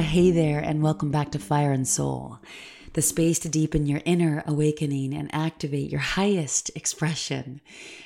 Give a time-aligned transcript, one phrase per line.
[0.00, 2.38] Hey there, and welcome back to Fire and Soul,
[2.94, 7.60] the space to deepen your inner awakening and activate your highest expression.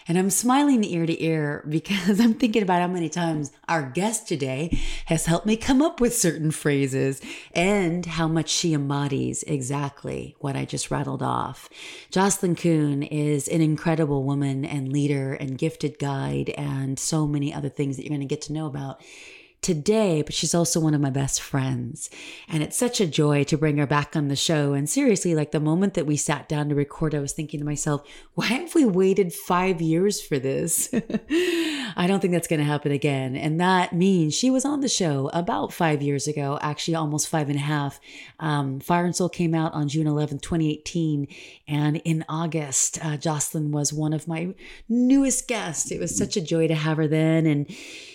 [0.06, 4.28] And I'm smiling ear to ear because I'm thinking about how many times our guest
[4.28, 4.76] today
[5.06, 7.22] has helped me come up with certain phrases
[7.54, 11.70] and how much she embodies exactly what I just rattled off.
[12.10, 17.70] Jocelyn Kuhn is an incredible woman and leader and gifted guide and so many other
[17.70, 19.00] things that you're going to get to know about
[19.64, 22.10] today, but she's also one of my best friends.
[22.48, 24.74] And it's such a joy to bring her back on the show.
[24.74, 27.66] And seriously, like the moment that we sat down to record, I was thinking to
[27.66, 30.90] myself, why have we waited five years for this?
[31.96, 33.36] I don't think that's going to happen again.
[33.36, 37.48] And that means she was on the show about five years ago, actually almost five
[37.48, 37.98] and a half.
[38.40, 41.26] Um, Fire and Soul came out on June 11th, 2018.
[41.66, 44.54] And in August, uh, Jocelyn was one of my
[44.90, 45.90] newest guests.
[45.90, 47.46] It was such a joy to have her then.
[47.46, 47.74] And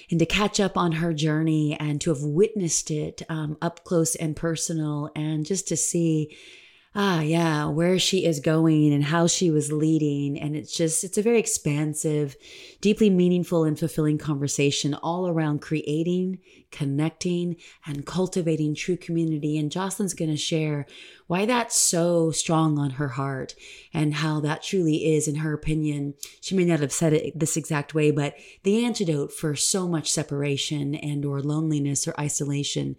[0.09, 4.15] and to catch up on her journey and to have witnessed it um, up close
[4.15, 6.35] and personal and just to see
[6.95, 10.39] ah yeah where she is going and how she was leading.
[10.39, 12.35] And it's just it's a very expansive
[12.81, 16.39] deeply meaningful and fulfilling conversation all around creating
[16.71, 20.85] connecting and cultivating true community and jocelyn's going to share
[21.27, 23.55] why that's so strong on her heart
[23.93, 27.57] and how that truly is in her opinion she may not have said it this
[27.57, 32.95] exact way but the antidote for so much separation and or loneliness or isolation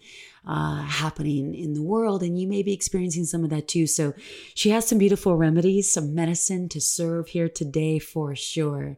[0.46, 2.22] uh, happening in the world.
[2.22, 3.86] And you may be experiencing some of that too.
[3.86, 4.14] So
[4.54, 8.96] she has some beautiful remedies, some medicine to serve here today for sure.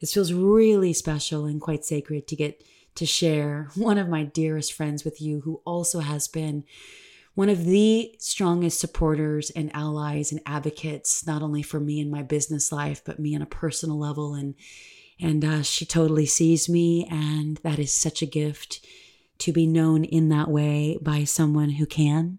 [0.00, 2.64] This feels really special and quite sacred to get
[2.96, 6.64] to share one of my dearest friends with you who also has been
[7.34, 12.22] one of the strongest supporters and allies and advocates not only for me in my
[12.22, 14.54] business life but me on a personal level and
[15.20, 18.84] and uh, she totally sees me and that is such a gift
[19.40, 22.38] to be known in that way by someone who can.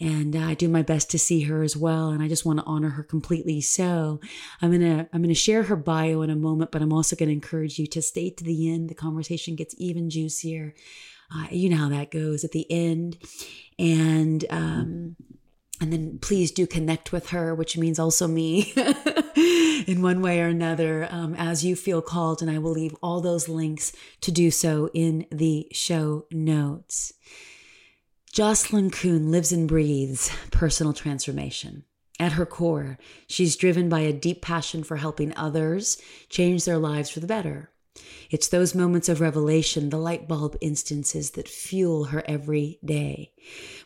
[0.00, 2.64] And I do my best to see her as well, and I just want to
[2.64, 3.60] honor her completely.
[3.60, 4.20] So
[4.62, 7.78] I'm gonna I'm gonna share her bio in a moment, but I'm also gonna encourage
[7.78, 8.88] you to stay to the end.
[8.88, 10.74] The conversation gets even juicier.
[11.34, 13.18] Uh, you know how that goes at the end,
[13.78, 15.16] and um,
[15.80, 18.72] and then please do connect with her, which means also me.
[19.86, 22.42] in one way or another um, as you feel called.
[22.42, 27.14] And I will leave all those links to do so in the show notes.
[28.32, 31.82] Jocelyn Kuhn lives and breathes personal transformation.
[32.20, 32.96] At her core,
[33.26, 37.72] she's driven by a deep passion for helping others change their lives for the better.
[38.30, 43.32] It's those moments of revelation, the light bulb instances that fuel her every day.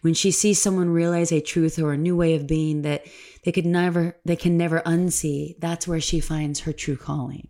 [0.03, 3.06] When she sees someone realize a truth or a new way of being that
[3.44, 7.49] they could never they can never unsee, that's where she finds her true calling.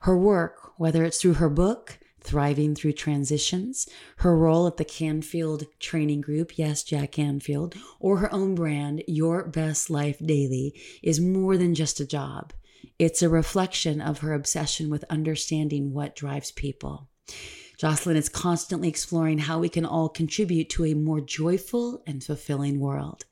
[0.00, 5.64] Her work, whether it's through her book, Thriving Through Transitions, her role at the Canfield
[5.78, 11.56] Training Group, yes, Jack Canfield, or her own brand, Your Best Life Daily, is more
[11.56, 12.52] than just a job.
[12.98, 17.08] It's a reflection of her obsession with understanding what drives people.
[17.78, 22.80] Jocelyn is constantly exploring how we can all contribute to a more joyful and fulfilling
[22.80, 23.24] world.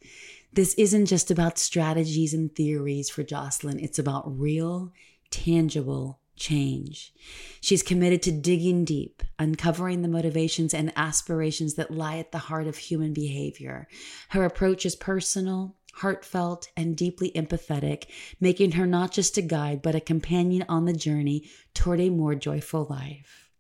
[0.53, 4.93] This isn't just about strategies and theories for Jocelyn, it's about real,
[5.31, 7.13] tangible change.
[7.61, 12.67] She's committed to digging deep, uncovering the motivations and aspirations that lie at the heart
[12.67, 13.89] of human behavior.
[14.31, 18.07] Her approach is personal, heartfelt, and deeply empathetic,
[18.41, 22.35] making her not just a guide, but a companion on the journey toward a more
[22.35, 23.51] joyful life.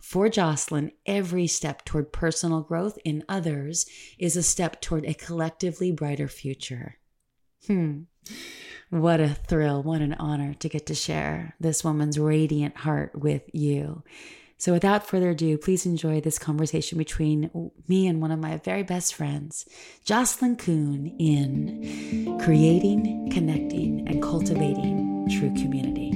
[0.00, 3.86] For Jocelyn, every step toward personal growth in others
[4.18, 6.98] is a step toward a collectively brighter future.
[7.66, 8.02] Hmm.
[8.90, 13.42] What a thrill, what an honor to get to share this woman's radiant heart with
[13.52, 14.02] you.
[14.58, 17.50] So, without further ado, please enjoy this conversation between
[17.88, 19.66] me and one of my very best friends,
[20.04, 26.12] Jocelyn Kuhn, in creating, connecting, and cultivating true community.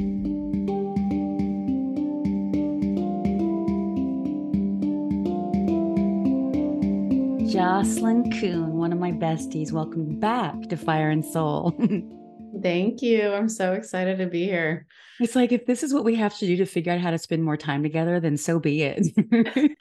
[7.50, 9.72] Jocelyn Kuhn, one of my besties.
[9.72, 11.74] Welcome back to Fire and Soul.
[12.62, 13.32] Thank you.
[13.32, 14.86] I'm so excited to be here.
[15.20, 17.18] It's like if this is what we have to do to figure out how to
[17.18, 19.06] spend more time together, then so be it.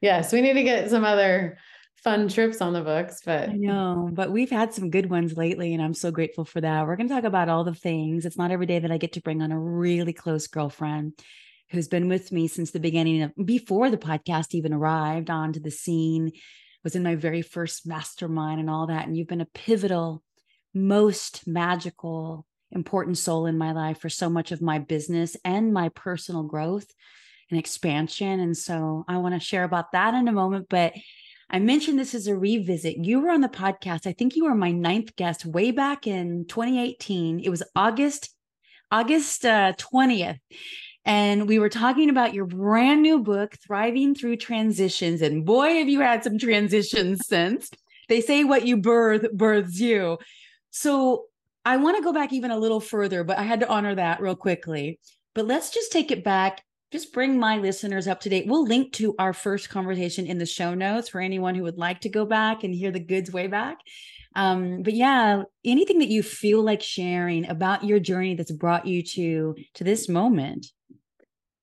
[0.00, 1.58] yes, we need to get some other
[2.06, 5.74] fun trips on the books, but I know, but we've had some good ones lately,
[5.74, 6.86] and I'm so grateful for that.
[6.86, 8.24] We're going to talk about all the things.
[8.24, 11.14] It's not every day that I get to bring on a really close girlfriend
[11.70, 15.70] who's been with me since the beginning of before the podcast even arrived onto the
[15.70, 16.30] scene,
[16.84, 19.06] was in my very first mastermind and all that.
[19.06, 20.22] And you've been a pivotal
[20.76, 25.88] most magical, important soul in my life for so much of my business and my
[25.88, 26.86] personal growth
[27.50, 28.40] and expansion.
[28.40, 30.66] And so I want to share about that in a moment.
[30.68, 30.92] But
[31.48, 33.04] I mentioned this as a revisit.
[33.04, 34.06] You were on the podcast.
[34.06, 37.40] I think you were my ninth guest way back in 2018.
[37.40, 38.34] It was August,
[38.90, 40.38] August uh, 20th.
[41.04, 45.22] And we were talking about your brand new book, Thriving Through Transitions.
[45.22, 47.70] And boy, have you had some transitions since.
[48.08, 50.18] They say what you birth births you.
[50.76, 51.24] So
[51.64, 54.20] I want to go back even a little further, but I had to honor that
[54.20, 54.98] real quickly.
[55.34, 56.62] But let's just take it back
[56.92, 58.46] just bring my listeners up to date.
[58.46, 62.00] We'll link to our first conversation in the show notes for anyone who would like
[62.02, 63.78] to go back and hear the goods way back.
[64.36, 69.02] Um, but yeah, anything that you feel like sharing about your journey that's brought you
[69.02, 70.66] to to this moment.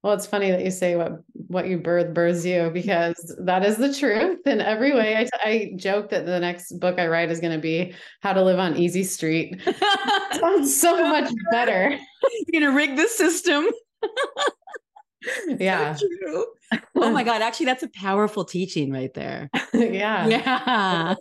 [0.03, 3.77] Well, it's funny that you say what what you birth births you because that is
[3.77, 5.15] the truth in every way.
[5.15, 8.43] I, I joke that the next book I write is going to be How to
[8.43, 9.61] Live on Easy Street.
[10.33, 11.91] Sounds so much better.
[12.47, 13.67] You're going to rig the system.
[15.57, 15.95] yeah.
[15.95, 16.47] So
[16.95, 17.41] oh my God.
[17.41, 19.49] Actually, that's a powerful teaching right there.
[19.73, 20.27] yeah.
[20.27, 21.15] Yeah.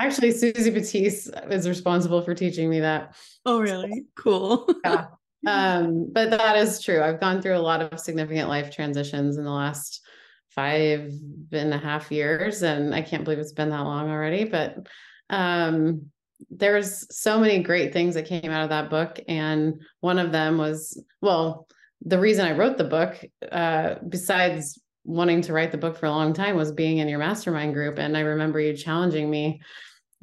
[0.00, 3.14] Actually, Susie Batiste is responsible for teaching me that.
[3.44, 4.06] Oh, really?
[4.14, 4.66] Cool.
[4.84, 5.06] yeah.
[5.46, 7.02] Um, but that is true.
[7.02, 10.02] I've gone through a lot of significant life transitions in the last
[10.50, 11.12] five
[11.52, 12.62] and a half years.
[12.62, 14.44] And I can't believe it's been that long already.
[14.44, 14.86] But
[15.30, 16.10] um
[16.50, 19.18] there's so many great things that came out of that book.
[19.28, 21.66] And one of them was, well,
[22.02, 23.16] the reason I wrote the book,
[23.50, 27.18] uh, besides wanting to write the book for a long time, was being in your
[27.18, 27.98] mastermind group.
[27.98, 29.60] And I remember you challenging me.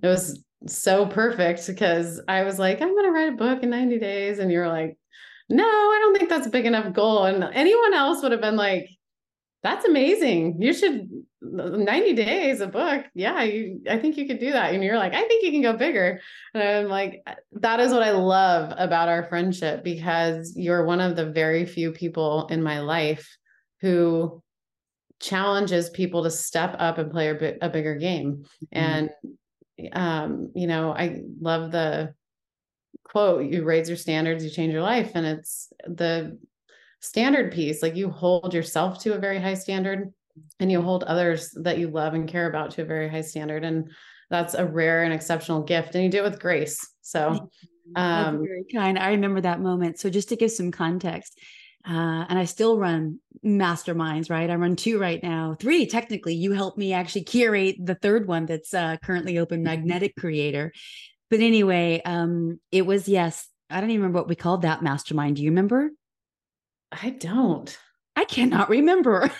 [0.01, 3.71] It was so perfect because I was like, I'm going to write a book in
[3.71, 4.39] 90 days.
[4.39, 4.97] And you're like,
[5.49, 7.25] no, I don't think that's a big enough goal.
[7.25, 8.89] And anyone else would have been like,
[9.63, 10.61] that's amazing.
[10.61, 11.09] You should
[11.41, 13.05] 90 days a book.
[13.13, 14.73] Yeah, you, I think you could do that.
[14.73, 16.19] And you're like, I think you can go bigger.
[16.53, 21.15] And I'm like, that is what I love about our friendship because you're one of
[21.15, 23.37] the very few people in my life
[23.81, 24.41] who
[25.21, 28.43] challenges people to step up and play a, bit, a bigger game.
[28.75, 29.09] Mm-hmm.
[29.79, 32.13] And, um, you know, I love the
[33.03, 35.11] quote, you raise your standards, you change your life.
[35.15, 36.37] And it's the
[36.99, 40.13] standard piece, like you hold yourself to a very high standard
[40.59, 43.63] and you hold others that you love and care about to a very high standard
[43.63, 43.91] and
[44.29, 47.49] that's a rare and exceptional gift and you do it with grace so
[47.95, 51.39] um very kind i remember that moment so just to give some context
[51.85, 54.49] uh, and I still run masterminds, right?
[54.49, 56.33] I run two right now, three technically.
[56.33, 59.65] You helped me actually curate the third one that's uh, currently open, mm-hmm.
[59.65, 60.71] Magnetic Creator.
[61.33, 63.47] But anyway, um, it was yes.
[63.67, 65.37] I don't even remember what we called that mastermind.
[65.37, 65.89] Do you remember?
[66.91, 67.75] I don't.
[68.15, 69.31] I cannot remember.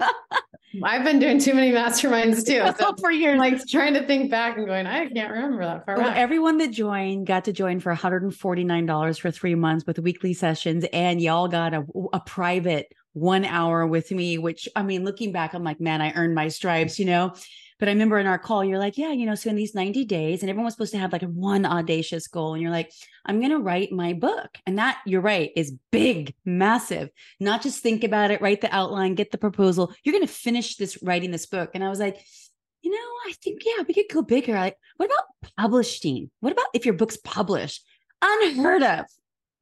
[0.82, 2.64] I've been doing too many masterminds too.
[2.82, 3.38] So for years.
[3.38, 6.16] Like trying to think back and going, I can't remember that far well, back.
[6.16, 10.86] Everyone that joined got to join for $149 for three months with weekly sessions.
[10.94, 11.84] And y'all got a,
[12.14, 16.14] a private one hour with me, which I mean, looking back, I'm like, man, I
[16.14, 17.34] earned my stripes, you know?
[17.78, 20.04] But I remember in our call, you're like, yeah, you know, so in these 90
[20.04, 22.54] days, and everyone was supposed to have like one audacious goal.
[22.54, 22.90] And you're like,
[23.24, 24.48] I'm going to write my book.
[24.66, 27.10] And that, you're right, is big, massive.
[27.38, 29.92] Not just think about it, write the outline, get the proposal.
[30.02, 31.70] You're going to finish this writing this book.
[31.74, 32.18] And I was like,
[32.82, 34.54] you know, I think, yeah, we could go bigger.
[34.54, 36.30] Like, what about publishing?
[36.40, 37.84] What about if your book's published?
[38.22, 39.06] Unheard of.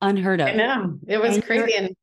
[0.00, 0.48] Unheard of.
[0.48, 0.98] I know.
[1.06, 1.74] It was and crazy.
[1.74, 1.96] And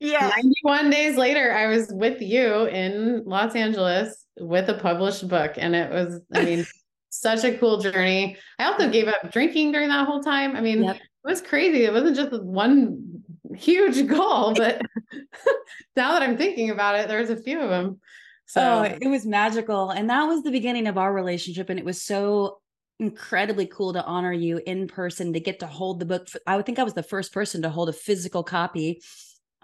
[0.00, 0.30] yeah.
[0.64, 5.52] 91 days later, I was with you in Los Angeles with a published book.
[5.56, 6.66] And it was, I mean,
[7.10, 8.36] such a cool journey.
[8.58, 10.56] I also gave up drinking during that whole time.
[10.56, 10.96] I mean, yep.
[10.96, 11.84] it was crazy.
[11.84, 13.22] It wasn't just one
[13.54, 14.82] huge goal, but
[15.96, 18.00] now that I'm thinking about it, there's a few of them.
[18.46, 19.90] So oh, it was magical.
[19.90, 21.70] And that was the beginning of our relationship.
[21.70, 22.58] And it was so
[23.00, 26.28] incredibly cool to honor you in person to get to hold the book.
[26.46, 29.00] I would think I was the first person to hold a physical copy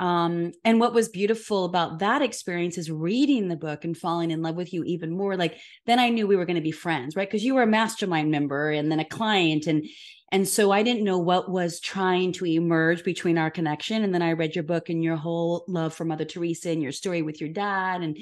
[0.00, 4.40] um, and what was beautiful about that experience is reading the book and falling in
[4.40, 5.36] love with you even more.
[5.36, 7.28] Like then I knew we were going to be friends, right?
[7.28, 9.84] Because you were a mastermind member and then a client, and
[10.32, 14.02] and so I didn't know what was trying to emerge between our connection.
[14.02, 16.92] And then I read your book and your whole love for Mother Teresa and your
[16.92, 18.16] story with your dad, and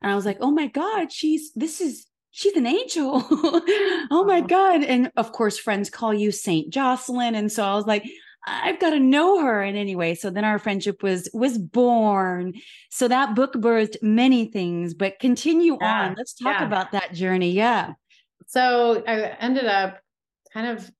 [0.00, 3.26] and I was like, oh my God, she's this is she's an angel.
[4.10, 4.84] oh my God.
[4.84, 7.34] And of course, friends call you Saint Jocelyn.
[7.34, 8.04] And so I was like,
[8.46, 10.14] I've got to know her in any way.
[10.14, 12.54] So then our friendship was was born.
[12.90, 16.08] So that book birthed many things, but continue yeah.
[16.08, 16.14] on.
[16.16, 16.66] Let's talk yeah.
[16.66, 17.52] about that journey.
[17.52, 17.92] Yeah.
[18.46, 19.98] So I ended up
[20.52, 20.90] kind of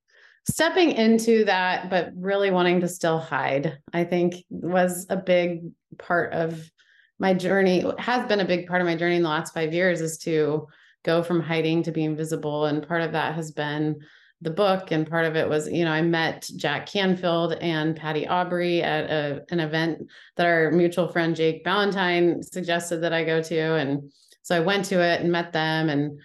[0.49, 5.63] stepping into that, but really wanting to still hide, I think was a big
[5.99, 6.71] part of
[7.19, 10.01] my journey, has been a big part of my journey in the last five years
[10.01, 10.67] is to
[11.05, 12.67] go from hiding to being visible.
[12.67, 14.01] And part of that has been
[14.43, 18.27] the book and part of it was you know i met jack canfield and patty
[18.27, 20.07] aubrey at a, an event
[20.37, 24.11] that our mutual friend jake valentine suggested that i go to and
[24.43, 26.19] So I went to it and met them and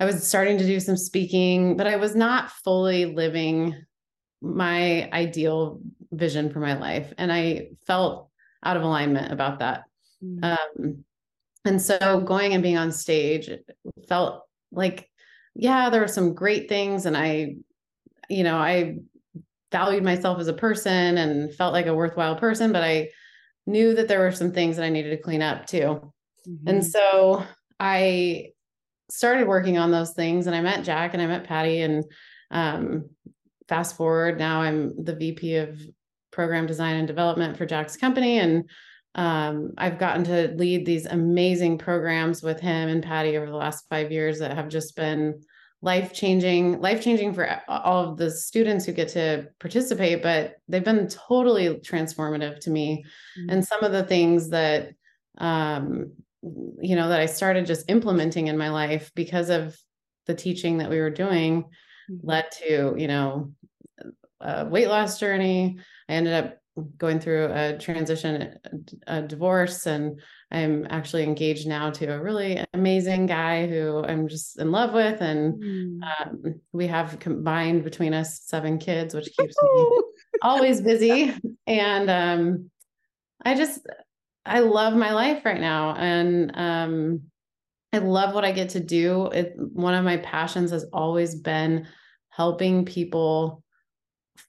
[0.00, 3.74] I was starting to do some speaking, but I was not fully living
[4.40, 7.12] my ideal vision for my life.
[7.18, 8.30] And I felt
[8.64, 9.84] out of alignment about that.
[10.24, 10.44] Mm-hmm.
[10.82, 11.04] Um,
[11.64, 13.50] and so going and being on stage
[14.08, 15.08] felt like,
[15.58, 17.04] yeah, there were some great things.
[17.04, 17.56] And I,
[18.30, 18.98] you know, I
[19.72, 23.10] valued myself as a person and felt like a worthwhile person, but I
[23.66, 26.12] knew that there were some things that I needed to clean up too.
[26.48, 26.68] Mm-hmm.
[26.68, 27.44] And so
[27.80, 28.52] I
[29.10, 32.04] started working on those things and I met Jack and I met Patty and
[32.52, 33.10] um,
[33.68, 35.80] fast forward now I'm the VP of
[36.30, 38.68] program design and development for Jack's company and
[39.14, 43.86] um, I've gotten to lead these amazing programs with him and Patty over the last
[43.88, 45.40] five years that have just been
[45.80, 50.84] life changing, life changing for all of the students who get to participate, but they've
[50.84, 53.04] been totally transformative to me.
[53.38, 53.50] Mm-hmm.
[53.50, 54.90] And some of the things that,
[55.38, 59.76] um, you know, that I started just implementing in my life because of
[60.26, 62.26] the teaching that we were doing mm-hmm.
[62.26, 63.52] led to, you know,
[64.40, 65.78] a weight loss journey.
[66.08, 66.58] I ended up
[66.96, 68.58] going through a transition,
[69.06, 74.58] a divorce, and I'm actually engaged now to a really amazing guy who I'm just
[74.58, 76.00] in love with, and mm.
[76.02, 79.90] um, we have combined between us seven kids, which keeps me
[80.42, 81.34] always busy.
[81.66, 82.70] And um,
[83.44, 83.86] I just
[84.46, 87.22] I love my life right now, and um,
[87.92, 89.26] I love what I get to do.
[89.26, 91.86] It, one of my passions has always been
[92.30, 93.62] helping people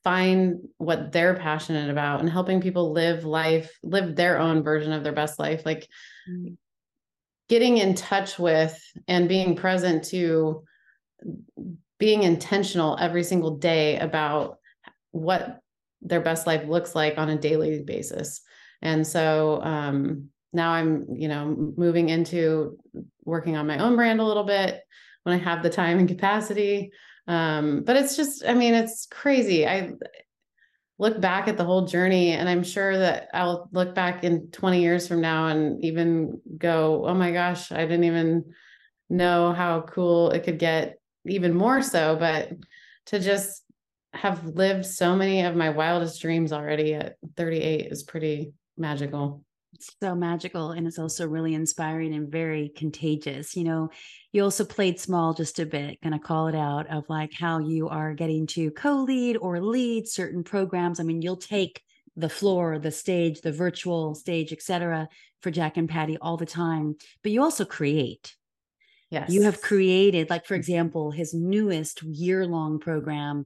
[0.03, 5.03] find what they're passionate about and helping people live life, live their own version of
[5.03, 5.65] their best life.
[5.65, 5.87] Like
[6.29, 6.53] mm-hmm.
[7.49, 10.63] getting in touch with and being present to
[11.97, 14.57] being intentional every single day about
[15.11, 15.59] what
[16.01, 18.41] their best life looks like on a daily basis.
[18.81, 22.77] And so um, now I'm, you know, moving into
[23.25, 24.81] working on my own brand a little bit
[25.23, 26.91] when I have the time and capacity.
[27.29, 29.67] Um, but it's just, I mean, it's crazy.
[29.67, 29.91] I
[30.97, 34.81] look back at the whole journey and I'm sure that I'll look back in 20
[34.81, 38.45] years from now and even go, oh my gosh, I didn't even
[39.11, 42.15] know how cool it could get even more so.
[42.15, 42.51] But
[43.07, 43.63] to just
[44.13, 49.43] have lived so many of my wildest dreams already at 38 is pretty magical
[50.01, 53.89] so magical and it's also really inspiring and very contagious you know?
[54.31, 57.87] You also played small just a bit gonna call it out of like how you
[57.87, 60.99] are getting to co-lead or lead certain programs.
[60.99, 61.81] I mean you'll take
[62.15, 65.07] the floor the stage the virtual stage etc
[65.41, 68.35] for jack and patty all the time but you also create.
[69.11, 73.45] Yes you have created like for example his newest year long program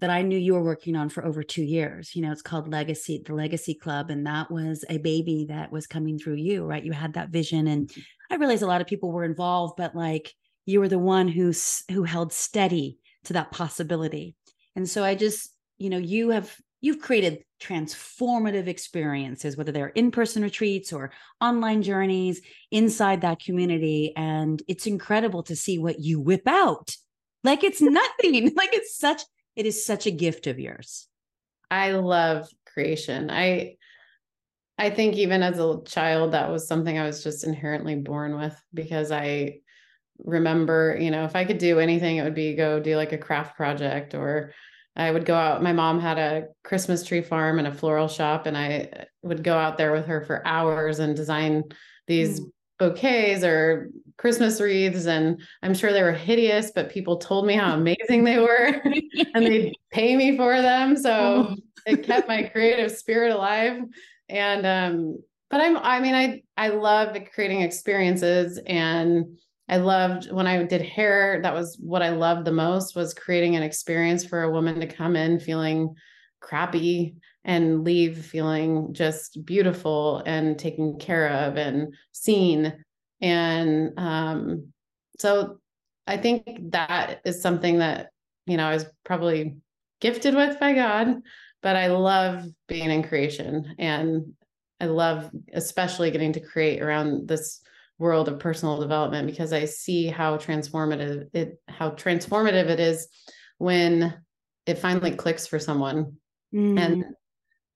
[0.00, 2.14] that I knew you were working on for over two years.
[2.14, 4.10] You know, it's called Legacy, the Legacy Club.
[4.10, 6.84] And that was a baby that was coming through you, right?
[6.84, 7.66] You had that vision.
[7.68, 8.00] And mm-hmm.
[8.30, 10.32] I realized a lot of people were involved, but like
[10.66, 11.52] you were the one who,
[11.90, 14.34] who held steady to that possibility.
[14.74, 20.10] And so I just, you know, you have, you've created transformative experiences, whether they're in
[20.10, 24.12] person retreats or online journeys inside that community.
[24.16, 26.96] And it's incredible to see what you whip out.
[27.44, 28.52] Like it's nothing.
[28.56, 29.22] like it's such
[29.56, 31.08] it is such a gift of yours.
[31.70, 33.30] I love creation.
[33.30, 33.76] I
[34.76, 38.60] I think even as a child that was something I was just inherently born with
[38.72, 39.60] because I
[40.18, 43.18] remember, you know, if I could do anything it would be go do like a
[43.18, 44.52] craft project or
[44.96, 48.46] I would go out my mom had a Christmas tree farm and a floral shop
[48.46, 51.64] and I would go out there with her for hours and design
[52.06, 57.46] these mm bouquets or Christmas wreaths, and I'm sure they were hideous, but people told
[57.46, 58.82] me how amazing they were
[59.34, 60.96] and they'd pay me for them.
[60.96, 61.56] So oh.
[61.86, 63.82] it kept my creative spirit alive.
[64.28, 65.18] And um,
[65.50, 69.38] but I'm I mean, I I love creating experiences and
[69.68, 73.56] I loved when I did hair, that was what I loved the most was creating
[73.56, 75.94] an experience for a woman to come in feeling
[76.40, 82.84] crappy and leave feeling just beautiful and taken care of and seen.
[83.20, 84.72] And um,
[85.18, 85.58] so
[86.06, 88.10] I think that is something that,
[88.46, 89.56] you know, I was probably
[90.00, 91.22] gifted with by God,
[91.62, 94.34] but I love being in creation and
[94.80, 97.60] I love especially getting to create around this
[97.98, 103.06] world of personal development because I see how transformative it how transformative it is
[103.58, 104.14] when
[104.66, 106.16] it finally clicks for someone
[106.52, 106.78] mm.
[106.78, 107.04] and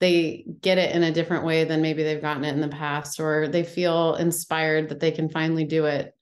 [0.01, 3.21] they get it in a different way than maybe they've gotten it in the past,
[3.21, 6.15] or they feel inspired that they can finally do it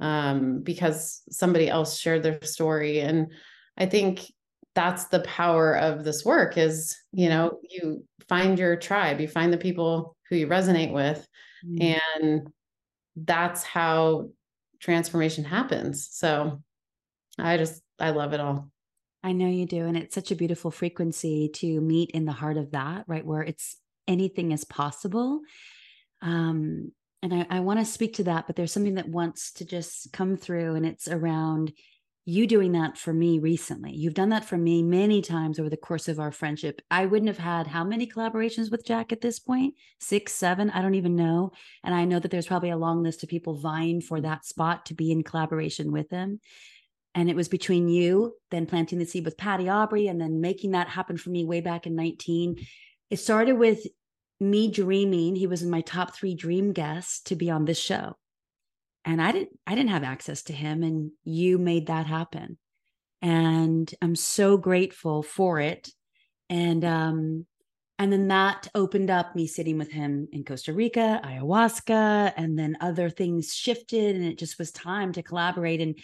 [0.00, 3.00] um, because somebody else shared their story.
[3.00, 3.32] And
[3.78, 4.30] I think
[4.74, 9.52] that's the power of this work is, you know, you find your tribe, you find
[9.52, 11.26] the people who you resonate with.
[11.64, 11.98] Mm-hmm.
[12.22, 12.48] And
[13.16, 14.30] that's how
[14.80, 16.08] transformation happens.
[16.10, 16.62] So
[17.38, 18.71] I just, I love it all.
[19.22, 19.86] I know you do.
[19.86, 23.24] And it's such a beautiful frequency to meet in the heart of that, right?
[23.24, 23.76] Where it's
[24.08, 25.40] anything is possible.
[26.20, 29.64] Um, and I, I want to speak to that, but there's something that wants to
[29.64, 31.72] just come through, and it's around
[32.24, 33.92] you doing that for me recently.
[33.92, 36.80] You've done that for me many times over the course of our friendship.
[36.90, 39.74] I wouldn't have had how many collaborations with Jack at this point?
[39.98, 41.50] Six, seven, I don't even know.
[41.82, 44.86] And I know that there's probably a long list of people vying for that spot
[44.86, 46.38] to be in collaboration with him.
[47.14, 50.70] And it was between you, then planting the seed with Patty Aubrey, and then making
[50.70, 52.64] that happen for me way back in 19.
[53.10, 53.86] It started with
[54.40, 55.36] me dreaming.
[55.36, 58.16] He was in my top three dream guests to be on this show.
[59.04, 60.82] And I didn't I didn't have access to him.
[60.82, 62.58] And you made that happen.
[63.20, 65.90] And I'm so grateful for it.
[66.48, 67.46] And um,
[67.98, 72.76] and then that opened up me sitting with him in Costa Rica, ayahuasca, and then
[72.80, 75.80] other things shifted, and it just was time to collaborate.
[75.80, 75.96] And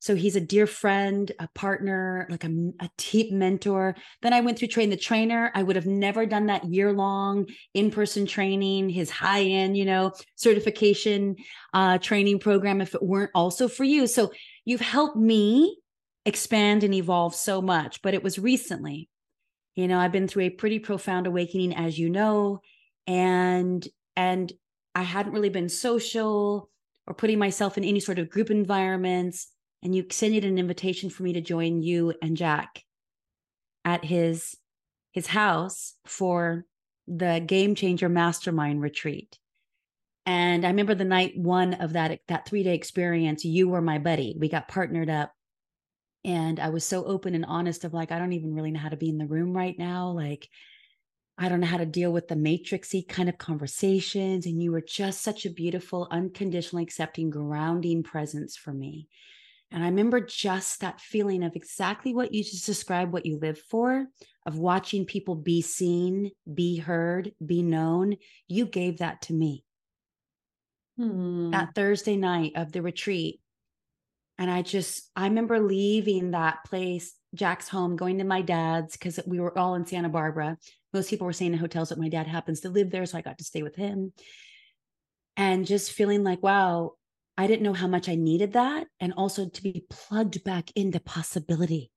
[0.00, 3.96] so he's a dear friend, a partner, like a, a deep mentor.
[4.22, 5.50] Then I went through train the trainer.
[5.54, 9.84] I would have never done that year long in person training, his high end, you
[9.84, 11.36] know, certification
[11.74, 14.06] uh, training program if it weren't also for you.
[14.06, 14.30] So
[14.64, 15.78] you've helped me
[16.24, 19.08] expand and evolve so much, but it was recently.
[19.74, 22.60] You know, I've been through a pretty profound awakening, as you know,
[23.06, 23.86] and
[24.16, 24.52] and
[24.94, 26.68] I hadn't really been social
[27.06, 29.48] or putting myself in any sort of group environments
[29.82, 32.84] and you extended an invitation for me to join you and Jack
[33.84, 34.56] at his
[35.12, 36.64] his house for
[37.06, 39.38] the game changer mastermind retreat.
[40.26, 44.36] And I remember the night one of that that 3-day experience, you were my buddy.
[44.38, 45.32] We got partnered up
[46.24, 48.90] and I was so open and honest of like I don't even really know how
[48.90, 50.48] to be in the room right now, like
[51.38, 54.82] I don't know how to deal with the matrixy kind of conversations and you were
[54.82, 59.08] just such a beautiful unconditionally accepting grounding presence for me
[59.70, 63.58] and I remember just that feeling of exactly what you just described, what you live
[63.58, 64.06] for,
[64.46, 68.16] of watching people be seen, be heard, be known.
[68.46, 69.64] You gave that to me
[70.96, 71.50] hmm.
[71.50, 73.40] that Thursday night of the retreat.
[74.38, 79.20] And I just, I remember leaving that place, Jack's home, going to my dad's because
[79.26, 80.56] we were all in Santa Barbara.
[80.94, 83.04] Most people were staying in hotels, but my dad happens to live there.
[83.04, 84.12] So I got to stay with him.
[85.36, 86.92] And just feeling like, wow,
[87.38, 90.98] I didn't know how much I needed that and also to be plugged back into
[90.98, 91.92] possibility.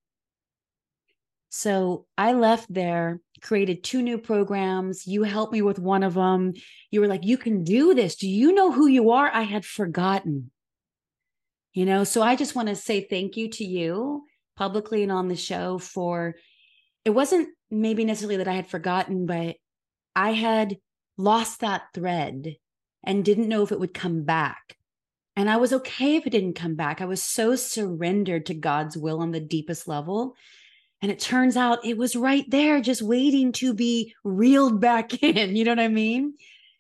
[1.50, 5.08] So I left there, created two new programs.
[5.08, 6.54] You helped me with one of them.
[6.92, 8.16] You were like, you can do this.
[8.18, 9.32] Do you know who you are?
[9.34, 10.52] I had forgotten.
[11.74, 14.24] You know, so I just want to say thank you to you
[14.56, 16.36] publicly and on the show for
[17.04, 19.56] it wasn't maybe necessarily that I had forgotten, but
[20.16, 20.78] I had
[21.18, 22.58] lost that thread
[23.04, 24.78] and didn't know if it would come back.
[25.36, 27.02] And I was okay if it didn't come back.
[27.02, 30.36] I was so surrendered to God's will on the deepest level.
[31.02, 35.56] And it turns out it was right there, just waiting to be reeled back in.
[35.56, 36.34] You know what I mean?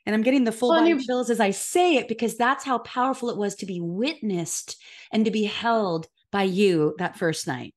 [0.05, 2.79] And I'm getting the full well, body chills as I say it because that's how
[2.79, 7.73] powerful it was to be witnessed and to be held by you that first night.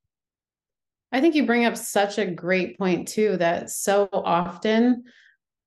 [1.13, 5.05] I think you bring up such a great point, too, that so often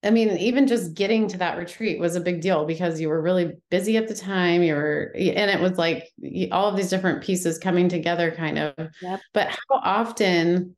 [0.04, 3.22] I mean, even just getting to that retreat was a big deal because you were
[3.22, 4.62] really busy at the time.
[4.62, 6.10] You were, and it was like
[6.52, 8.74] all of these different pieces coming together, kind of.
[9.02, 9.22] Yep.
[9.34, 10.76] But how often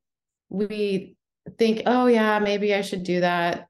[0.49, 1.17] we
[1.57, 3.67] think, oh, yeah, maybe I should do that.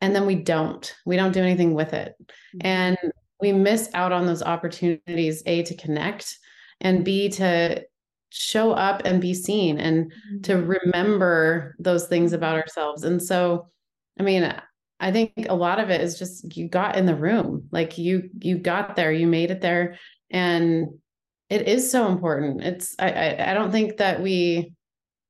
[0.00, 2.14] And then we don't, we don't do anything with it.
[2.20, 2.66] Mm-hmm.
[2.66, 2.98] And
[3.40, 6.38] we miss out on those opportunities, A, to connect,
[6.80, 7.84] and B, to
[8.30, 10.40] show up and be seen and mm-hmm.
[10.42, 13.02] to remember those things about ourselves.
[13.02, 13.68] And so,
[14.18, 14.52] I mean,
[15.04, 18.30] I think a lot of it is just you got in the room, like you
[18.38, 19.98] you got there, you made it there,
[20.30, 20.98] and
[21.50, 22.62] it is so important.
[22.62, 24.72] It's I I, I don't think that we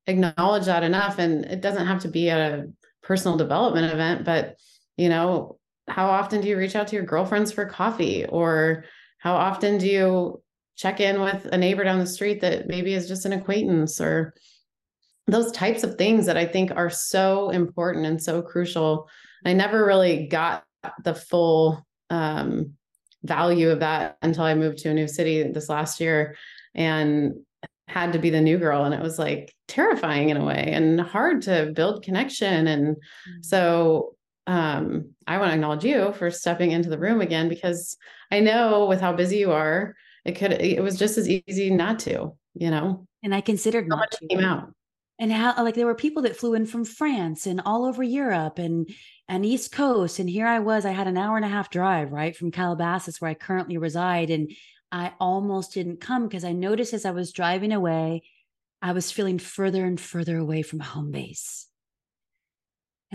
[0.07, 2.71] acknowledge that enough, and it doesn't have to be at a
[3.03, 4.55] personal development event, but
[4.95, 5.57] you know,
[5.89, 8.85] how often do you reach out to your girlfriends for coffee, or
[9.17, 10.41] how often do you
[10.77, 14.33] check in with a neighbor down the street that maybe is just an acquaintance, or
[15.27, 19.09] those types of things that I think are so important and so crucial
[19.43, 20.63] I never really got
[21.03, 22.73] the full um,
[23.23, 26.35] value of that until I moved to a new city this last year
[26.73, 27.33] and
[27.87, 28.83] had to be the new girl.
[28.83, 32.67] And it was like terrifying in a way and hard to build connection.
[32.67, 33.41] And mm-hmm.
[33.41, 34.15] so
[34.47, 37.97] um, I want to acknowledge you for stepping into the room again because
[38.31, 41.99] I know with how busy you are, it could, it was just as easy not
[41.99, 43.07] to, you know?
[43.23, 44.74] And I considered not much came out
[45.19, 48.59] and how like there were people that flew in from France and all over Europe
[48.59, 48.89] and
[49.27, 52.11] and East Coast and here I was I had an hour and a half drive
[52.11, 54.51] right from Calabasas where I currently reside and
[54.91, 58.23] I almost didn't come because I noticed as I was driving away,
[58.81, 61.67] I was feeling further and further away from home base.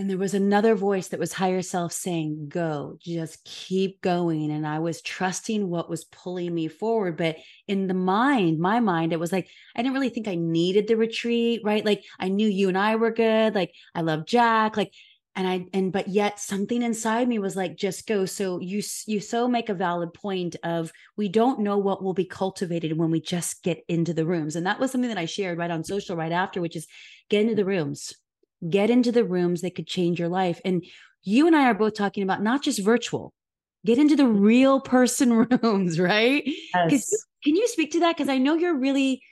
[0.01, 4.51] And there was another voice that was higher self saying, Go, just keep going.
[4.51, 7.19] And I was trusting what was pulling me forward.
[7.19, 7.37] But
[7.69, 10.97] in the mind, my mind, it was like, I didn't really think I needed the
[10.97, 11.85] retreat, right?
[11.85, 13.55] Like I knew you and I were good.
[13.55, 14.79] Like I love Jack.
[14.79, 14.95] Like,
[15.37, 18.25] and I, and, but yet something inside me was like, just go.
[18.25, 22.25] So you, you so make a valid point of we don't know what will be
[22.25, 24.57] cultivated when we just get into the rooms.
[24.57, 26.87] And that was something that I shared right on social right after, which is
[27.29, 28.15] get into the rooms
[28.69, 30.61] get into the rooms that could change your life.
[30.65, 30.85] And
[31.23, 33.33] you and I are both talking about not just virtual,
[33.85, 34.41] get into the mm-hmm.
[34.41, 36.43] real person rooms, right?
[36.75, 37.11] Yes.
[37.43, 38.17] Can you speak to that?
[38.17, 39.23] Because I know you're really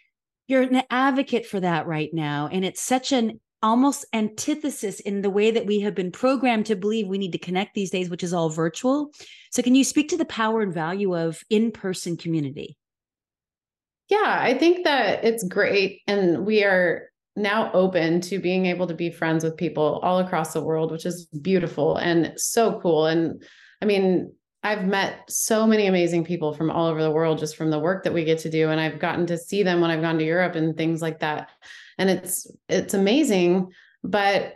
[0.46, 2.48] you're an advocate for that right now.
[2.50, 6.76] And it's such an almost antithesis in the way that we have been programmed to
[6.76, 9.10] believe we need to connect these days, which is all virtual.
[9.50, 12.76] So can you speak to the power and value of in-person community?
[14.08, 16.00] Yeah, I think that it's great.
[16.06, 20.52] And we are now open to being able to be friends with people all across
[20.52, 23.06] the world, which is beautiful and so cool.
[23.06, 23.42] And
[23.80, 27.70] I mean, I've met so many amazing people from all over the world just from
[27.70, 30.02] the work that we get to do and I've gotten to see them when I've
[30.02, 31.50] gone to Europe and things like that.
[31.96, 33.68] And it's it's amazing,
[34.02, 34.54] but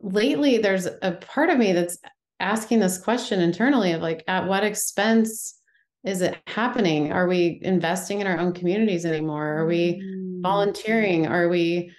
[0.00, 1.98] lately there's a part of me that's
[2.40, 5.58] asking this question internally of like at what expense
[6.04, 7.12] is it happening?
[7.12, 9.58] Are we investing in our own communities anymore?
[9.58, 10.25] Are we mm.
[10.42, 11.26] Volunteering?
[11.26, 11.92] Are we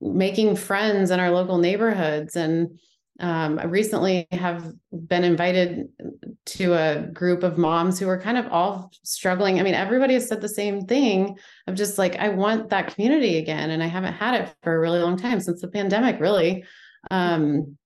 [0.00, 2.36] making friends in our local neighborhoods?
[2.36, 2.78] And
[3.20, 5.88] um, I recently have been invited
[6.46, 9.60] to a group of moms who are kind of all struggling.
[9.60, 13.36] I mean, everybody has said the same thing of just like, I want that community
[13.36, 13.70] again.
[13.70, 16.64] And I haven't had it for a really long time since the pandemic, really.
[17.10, 17.76] Um,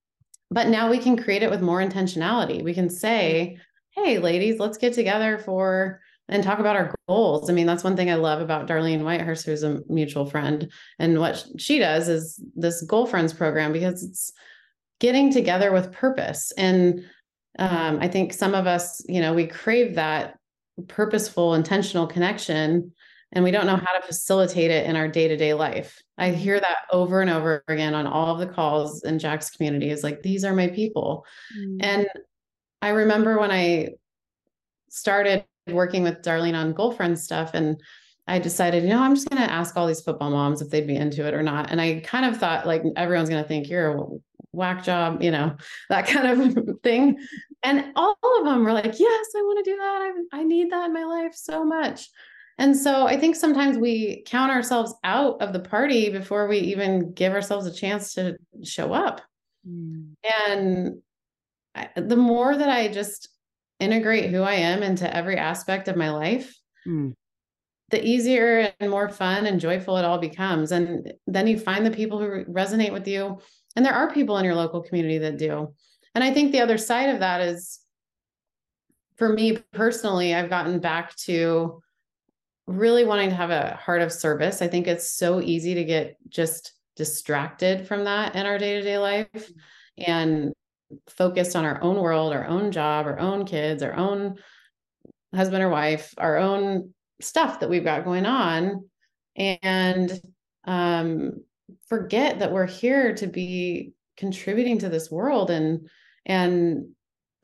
[0.51, 2.63] but now we can create it with more intentionality.
[2.63, 3.59] We can say,
[3.91, 7.51] hey, ladies, let's get together for and talk about our goals.
[7.51, 10.71] I mean, that's one thing I love about Darlene Whitehurst, who's a mutual friend.
[10.99, 14.33] And what she does is this Goal Friends program because it's
[15.01, 16.53] getting together with purpose.
[16.57, 17.05] And
[17.59, 20.39] um, I think some of us, you know, we crave that
[20.89, 22.93] purposeful, intentional connection,
[23.33, 26.01] and we don't know how to facilitate it in our day to day life.
[26.17, 29.91] I hear that over and over again on all of the calls in Jack's community
[29.91, 31.27] is like, these are my people.
[31.59, 31.77] Mm.
[31.81, 32.07] And
[32.81, 33.91] I remember when I
[34.89, 37.81] started working with Darlene on Goal Friends stuff and
[38.27, 40.87] I decided, you know, I'm just going to ask all these football moms if they'd
[40.87, 41.71] be into it or not.
[41.71, 44.07] And I kind of thought like everyone's going to think you're a
[44.53, 45.57] whack job, you know,
[45.91, 47.19] that kind of thing.
[47.63, 50.25] And all of them were like, yes, I want to do that.
[50.33, 52.09] I, I need that in my life so much.
[52.57, 57.13] And so I think sometimes we count ourselves out of the party before we even
[57.13, 59.23] give ourselves a chance to show up.
[59.69, 60.13] Mm.
[60.49, 61.03] And
[61.75, 63.29] I, the more that I just
[63.85, 67.13] integrate who I am into every aspect of my life, mm.
[67.91, 70.73] the easier and more fun and joyful it all becomes.
[70.73, 73.39] And then you find the people who resonate with you.
[73.77, 75.75] And there are people in your local community that do.
[76.15, 77.81] And I think the other side of that is
[79.17, 81.81] for me personally, I've gotten back to
[82.67, 84.63] really wanting to have a heart of service.
[84.63, 88.83] I think it's so easy to get just distracted from that in our day to
[88.83, 89.29] day life.
[89.35, 90.09] Mm.
[90.09, 90.53] And
[91.09, 94.37] focused on our own world, our own job, our own kids, our own
[95.35, 98.89] husband or wife, our own stuff that we've got going on,
[99.37, 100.21] and
[100.65, 101.33] um,
[101.89, 105.51] forget that we're here to be contributing to this world.
[105.51, 105.89] And
[106.27, 106.89] and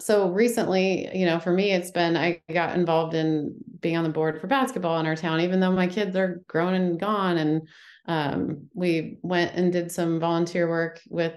[0.01, 4.09] so recently you know for me it's been i got involved in being on the
[4.09, 7.39] board for basketball in our town even though my kids are grown and gone.
[7.39, 7.69] And
[8.07, 11.35] um, we went and did some volunteer work with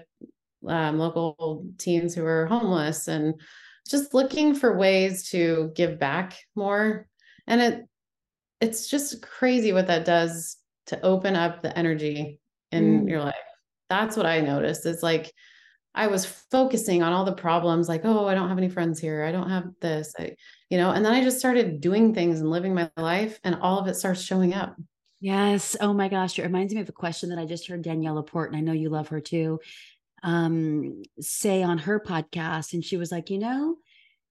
[0.68, 3.34] um, local teens who are homeless and
[3.88, 7.06] just looking for ways to give back more
[7.46, 7.84] and it
[8.60, 12.38] it's just crazy what that does to open up the energy
[12.72, 13.08] in mm.
[13.08, 13.34] your life
[13.90, 15.30] that's what i noticed it's like
[15.94, 19.22] i was focusing on all the problems like oh i don't have any friends here
[19.22, 20.34] i don't have this I,
[20.70, 23.78] you know and then i just started doing things and living my life and all
[23.78, 24.76] of it starts showing up
[25.20, 25.74] Yes.
[25.80, 26.38] Oh my gosh.
[26.38, 28.72] It reminds me of a question that I just heard Danielle Laporte, and I know
[28.72, 29.58] you love her too
[30.24, 32.72] um, say on her podcast.
[32.72, 33.76] And she was like, you know,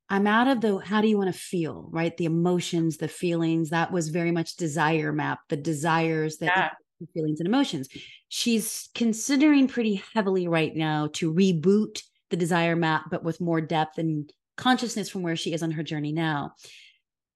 [0.10, 2.16] I'm out of the how do you want to feel, right?
[2.18, 3.70] The emotions, the feelings.
[3.70, 6.70] That was very much desire map, the desires that yeah.
[7.14, 7.88] feelings and emotions.
[8.28, 12.02] She's considering pretty heavily right now to reboot
[12.32, 15.84] the desire map, but with more depth and consciousness from where she is on her
[15.84, 16.54] journey now.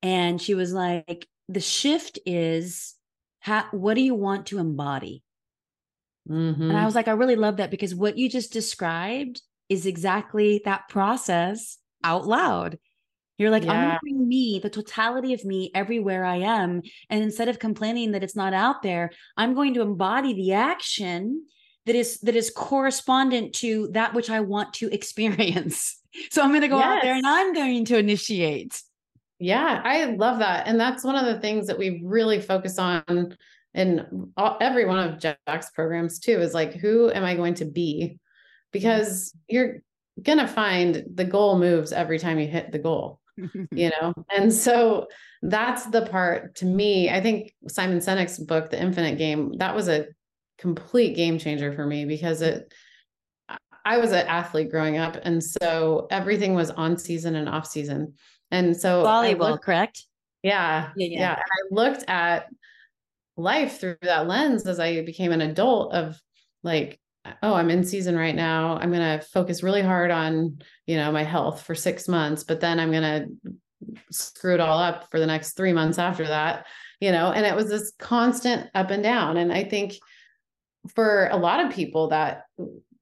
[0.01, 2.95] And she was like, the shift is
[3.39, 5.23] how, what do you want to embody?
[6.29, 6.61] Mm-hmm.
[6.61, 10.61] And I was like, I really love that because what you just described is exactly
[10.65, 12.77] that process out loud.
[13.37, 13.87] You're like, I'm Yeah.
[13.87, 16.81] gonna bring me, the totality of me everywhere I am.
[17.09, 21.45] And instead of complaining that it's not out there, I'm going to embody the action
[21.85, 26.01] that is that is correspondent to that which I want to experience.
[26.31, 28.81] So I'm gonna go out there and I'm going to initiate.
[29.39, 30.67] Yeah, I love that.
[30.67, 33.37] And that's one of the things that we really focus on
[33.77, 37.65] in all, every one of Jack's programs too is like, who am I going to
[37.65, 38.17] be?
[38.73, 39.55] Because mm-hmm.
[39.55, 39.75] you're
[40.21, 43.19] going to find the goal moves every time you hit the goal,
[43.71, 44.13] you know?
[44.35, 45.07] And so
[45.43, 47.11] that's the part to me.
[47.11, 50.07] I think Simon Sinek's book, The Infinite Game, that was a
[50.57, 52.73] complete game changer for me because it,
[53.85, 55.17] I was an athlete growing up.
[55.21, 58.15] And so everything was on season and off season.
[58.49, 60.03] And so Volleyball, looked- correct?
[60.41, 61.19] yeah, Yeah, yeah.
[61.19, 61.33] yeah.
[61.33, 62.47] And I looked at
[63.37, 66.19] life through that lens as I became an adult of
[66.63, 66.99] like,
[67.43, 68.77] oh, I'm in season right now.
[68.77, 72.59] I'm going to focus really hard on, you know, my health for six months, but
[72.59, 73.51] then I'm going to
[74.11, 76.65] screw it all up for the next three months after that,
[76.99, 79.37] you know, and it was this constant up and down.
[79.37, 79.97] And I think
[80.95, 82.43] for a lot of people that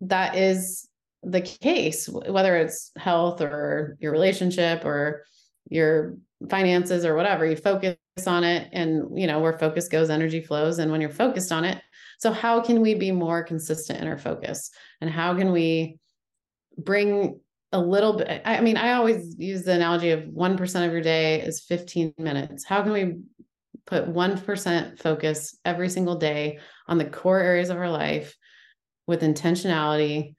[0.01, 0.87] that is
[1.23, 5.23] the case, whether it's health or your relationship or
[5.69, 6.17] your
[6.49, 10.79] finances or whatever you focus on it and you know where focus goes energy flows
[10.79, 11.81] and when you're focused on it
[12.19, 14.71] so how can we be more consistent in our focus?
[15.01, 15.99] And how can we
[16.77, 17.39] bring
[17.71, 21.41] a little bit i mean i always use the analogy of 1% of your day
[21.41, 22.63] is 15 minutes.
[22.63, 23.17] How can we
[23.85, 28.35] put 1% focus every single day on the core areas of our life
[29.07, 30.35] with intentionality?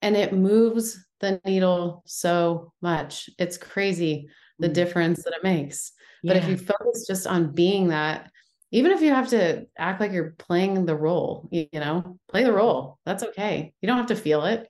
[0.00, 3.28] And it moves the needle so much.
[3.38, 4.28] It's crazy
[4.62, 4.74] the Mm.
[4.74, 5.92] difference that it makes.
[6.24, 8.30] But if you focus just on being that,
[8.70, 12.44] even if you have to act like you're playing the role, you, you know, play
[12.44, 12.98] the role.
[13.04, 13.72] That's okay.
[13.82, 14.68] You don't have to feel it.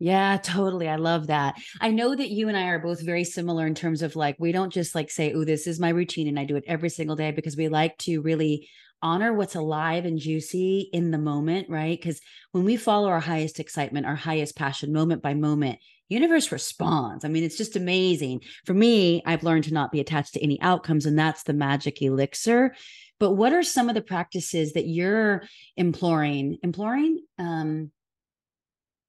[0.00, 0.88] Yeah, totally.
[0.88, 1.54] I love that.
[1.80, 4.50] I know that you and I are both very similar in terms of like, we
[4.50, 7.14] don't just like say, oh, this is my routine and I do it every single
[7.14, 8.68] day because we like to really
[9.00, 11.98] honor what's alive and juicy in the moment, right?
[11.98, 15.78] Because when we follow our highest excitement, our highest passion, moment by moment,
[16.08, 17.24] universe responds.
[17.24, 18.42] I mean, it's just amazing.
[18.64, 22.02] For me, I've learned to not be attached to any outcomes, and that's the magic
[22.02, 22.74] elixir.
[23.18, 25.44] But what are some of the practices that you're
[25.76, 27.90] imploring, imploring, um,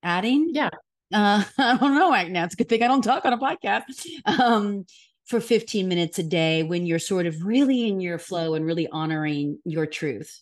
[0.04, 0.50] adding?
[0.52, 0.70] Yeah.
[1.14, 2.46] Uh, I don't know right now.
[2.46, 4.08] It's a good thing I don't talk on a podcast.
[4.26, 4.86] Um,
[5.26, 8.88] for 15 minutes a day when you're sort of really in your flow and really
[8.88, 10.42] honoring your truth.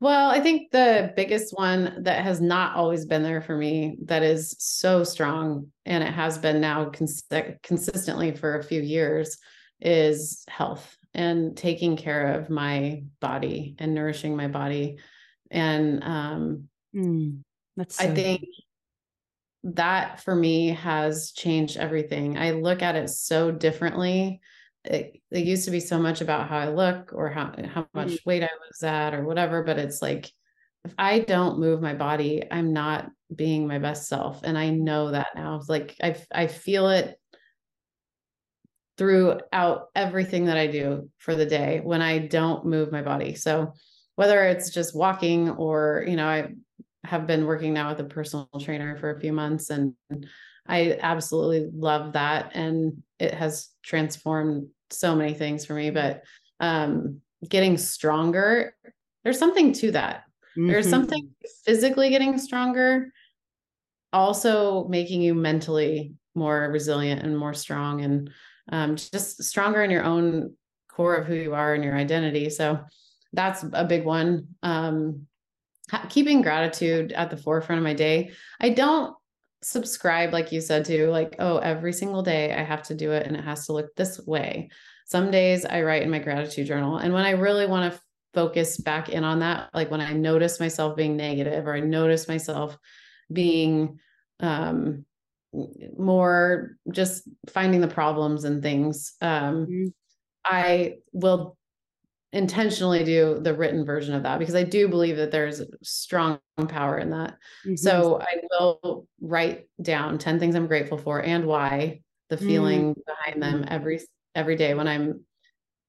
[0.00, 4.22] Well, I think the biggest one that has not always been there for me that
[4.22, 7.24] is so strong, and it has been now cons-
[7.62, 9.36] consistently for a few years,
[9.80, 14.98] is health and taking care of my body and nourishing my body.
[15.50, 17.42] And um, Mm,
[17.76, 18.44] that's I think
[19.64, 22.38] that for me has changed everything.
[22.38, 24.40] I look at it so differently.
[24.84, 28.12] It, it used to be so much about how I look or how how much
[28.12, 28.26] Mhm.
[28.26, 30.30] weight I was at or whatever, but it's like
[30.84, 35.10] if I don't move my body, I'm not being my best self, and I know
[35.10, 35.56] that now.
[35.56, 37.18] It's like I I feel it
[38.96, 43.34] throughout everything that I do for the day when I don't move my body.
[43.34, 43.72] So
[44.16, 46.54] whether it's just walking or you know I
[47.04, 49.94] have been working now with a personal trainer for a few months and
[50.66, 56.22] I absolutely love that and it has transformed so many things for me but
[56.60, 58.74] um getting stronger
[59.24, 60.24] there's something to that.
[60.56, 60.90] There's Mhm.
[60.90, 61.30] something
[61.64, 63.12] physically getting stronger
[64.12, 68.30] also making you mentally more resilient and more strong and
[68.72, 70.56] um, just stronger in your own
[70.88, 72.80] core of who you are and your identity so
[73.32, 74.48] that's a big one.
[74.62, 75.26] Um,
[76.08, 78.32] keeping gratitude at the forefront of my day.
[78.60, 79.16] I don't
[79.62, 83.26] subscribe like you said to like oh every single day i have to do it
[83.26, 84.70] and it has to look this way
[85.06, 88.00] some days i write in my gratitude journal and when i really want to
[88.32, 92.26] focus back in on that like when i notice myself being negative or i notice
[92.26, 92.78] myself
[93.32, 93.98] being
[94.40, 95.04] um
[95.98, 99.92] more just finding the problems and things um Mhm.
[100.44, 101.58] i will
[102.32, 106.38] intentionally do the written version of that because i do believe that there's strong
[106.68, 107.76] power in that Mhm.
[107.78, 112.46] so I will write down 10 things I'm grateful for and why, the Mm.
[112.46, 114.00] feeling behind them every
[114.36, 115.24] every day when I'm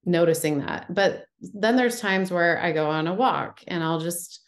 [0.04, 0.92] noticing that.
[0.92, 4.42] But then there's times where I go on a walk and I'll just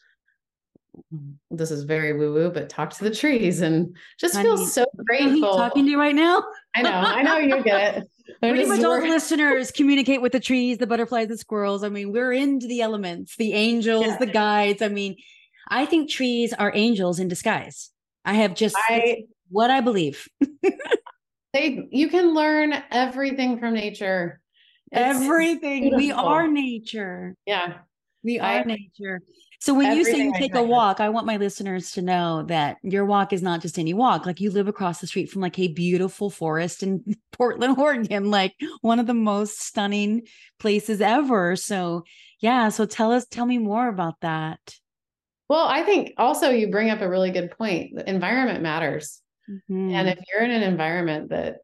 [1.51, 4.99] this is very woo woo, but talk to the trees and just feel so You
[4.99, 5.55] know you're grateful.
[5.57, 6.43] talking to you right now.
[6.75, 8.09] I know, I know you get it.
[8.41, 11.83] Pretty much all the listeners communicate with the trees, the butterflies, the squirrels.
[11.83, 14.17] I mean, we're into the elements, the angels, Yeah.
[14.17, 14.81] the guides.
[14.81, 15.15] I mean,
[15.69, 17.89] I think trees are angels in disguise.
[18.25, 20.27] I have just I what I believe.
[21.53, 24.41] They you can learn everything from nature.
[24.91, 25.83] It's everything.
[25.83, 25.97] Beautiful.
[25.99, 27.35] We are nature.
[27.45, 27.75] Yeah.
[28.23, 29.21] We are I, nature.
[29.59, 32.77] So when you say you take a walk, I want my listeners to know that
[32.83, 34.25] your walk is not just any walk.
[34.25, 38.55] Like you live across the street from like a beautiful forest in Portland, Oregon, like
[38.81, 40.23] one of the most stunning
[40.59, 41.55] places ever.
[41.55, 42.03] So
[42.41, 44.59] yeah, so tell us tell me more about that.
[45.47, 47.95] Well, I think also you bring up a really good point.
[47.95, 49.21] The environment matters.
[49.49, 49.91] Mm-hmm.
[49.91, 51.59] And if you're in an environment that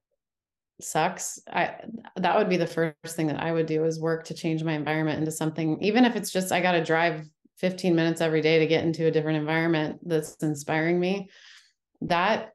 [0.81, 1.75] sucks, I
[2.15, 4.73] that would be the first thing that I would do is work to change my
[4.73, 7.27] environment into something even if it's just I got to drive
[7.59, 11.29] 15 minutes every day to get into a different environment that's inspiring me,
[12.01, 12.53] that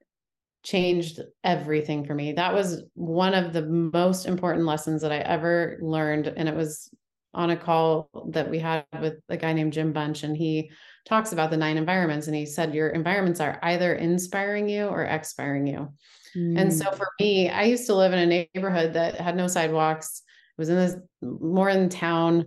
[0.63, 2.33] changed everything for me.
[2.33, 6.27] That was one of the most important lessons that I ever learned.
[6.29, 6.91] And it was
[7.35, 10.71] on a call that we had with a guy named Jim Bunch, and he
[11.05, 12.27] talks about the nine environments.
[12.27, 15.93] And he said, Your environments are either inspiring you or expiring you.
[16.37, 16.61] Mm.
[16.61, 20.23] And so for me, I used to live in a neighborhood that had no sidewalks,
[20.57, 22.47] it was in this more in town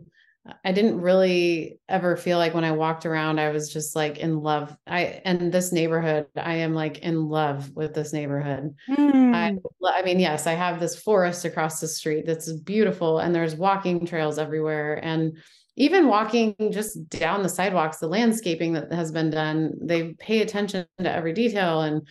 [0.63, 4.41] I didn't really ever feel like when I walked around, I was just like in
[4.41, 4.75] love.
[4.85, 8.75] I and this neighborhood, I am like in love with this neighborhood.
[8.89, 9.35] Mm.
[9.35, 9.57] I.
[9.93, 14.05] I mean, yes, I have this forest across the street that's beautiful, and there's walking
[14.05, 15.37] trails everywhere, and
[15.75, 20.85] even walking just down the sidewalks, the landscaping that has been done, they pay attention
[20.99, 22.07] to every detail, and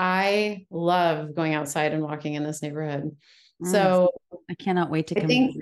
[0.00, 3.14] I love going outside and walking in this neighborhood.
[3.62, 3.70] Mm.
[3.70, 4.08] So
[4.48, 5.24] I cannot wait to come.
[5.24, 5.56] I think,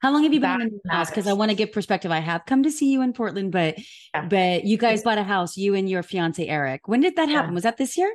[0.00, 1.10] how long have you been in the house?
[1.10, 2.10] Because I want to give perspective.
[2.10, 3.76] I have come to see you in Portland, but
[4.14, 4.24] yeah.
[4.24, 6.88] but you guys bought a house, you and your fiance Eric.
[6.88, 7.50] When did that happen?
[7.50, 7.54] Yeah.
[7.54, 8.10] Was that this year?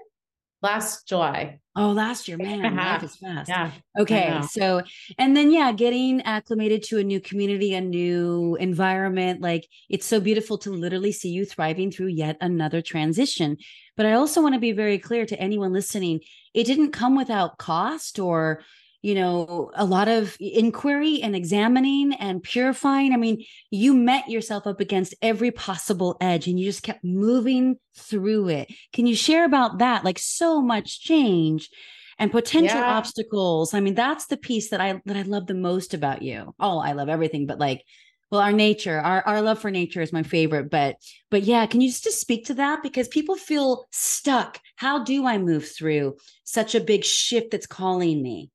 [0.63, 1.59] Last July.
[1.81, 3.47] Oh, last year, man, life is fast.
[3.47, 3.71] Yeah.
[3.97, 4.81] Okay, so
[5.17, 9.39] and then yeah, getting acclimated to a new community, a new environment.
[9.39, 13.55] Like it's so beautiful to literally see you thriving through yet another transition.
[13.95, 16.19] But I also want to be very clear to anyone listening:
[16.53, 18.61] it didn't come without cost or
[19.01, 23.13] you know, a lot of inquiry and examining and purifying.
[23.13, 27.77] I mean, you met yourself up against every possible edge and you just kept moving
[27.95, 28.69] through it.
[28.91, 30.03] Can you share about that?
[30.03, 31.69] Like so much change
[32.17, 32.97] and potential yeah.
[32.97, 33.73] obstacles.
[33.73, 36.53] I mean, that's the piece that I that I love the most about you.
[36.59, 37.83] Oh, I love everything, but like
[38.31, 40.97] well our nature our, our love for nature is my favorite but
[41.31, 45.25] but yeah can you just, just speak to that because people feel stuck how do
[45.25, 48.51] i move through such a big shift that's calling me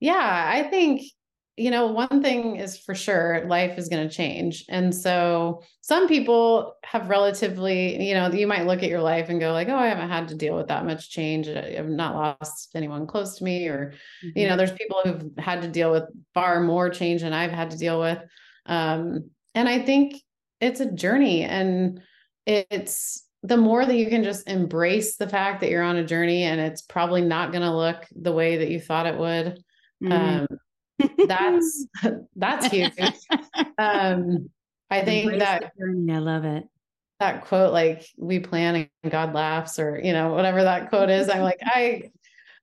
[0.00, 1.02] yeah, I think
[1.56, 4.66] you know, one thing is for sure life is going to change.
[4.68, 9.40] And so some people have relatively, you know, you might look at your life and
[9.40, 11.48] go like, "Oh, I haven't had to deal with that much change.
[11.48, 14.38] I've not lost anyone close to me or mm-hmm.
[14.38, 16.04] you know, there's people who've had to deal with
[16.34, 18.18] far more change than I've had to deal with."
[18.66, 20.20] Um and I think
[20.60, 22.02] it's a journey and
[22.44, 26.42] it's the more that you can just embrace the fact that you're on a journey
[26.42, 29.62] and it's probably not going to look the way that you thought it would
[30.02, 30.46] Mm.
[31.02, 31.86] Um, that's
[32.36, 32.92] that's huge.
[33.78, 34.48] Um,
[34.90, 36.64] I think Embrace that I love it.
[37.20, 41.28] That quote, like we plan and God laughs, or you know, whatever that quote is.
[41.28, 42.10] I'm like, I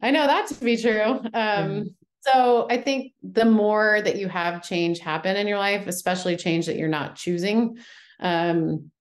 [0.02, 1.02] I know that to be true.
[1.02, 1.86] Um, mm.
[2.22, 6.68] So I think the more that you have change happen in your life, especially change
[6.68, 7.78] that you're not choosing,
[8.20, 8.92] um,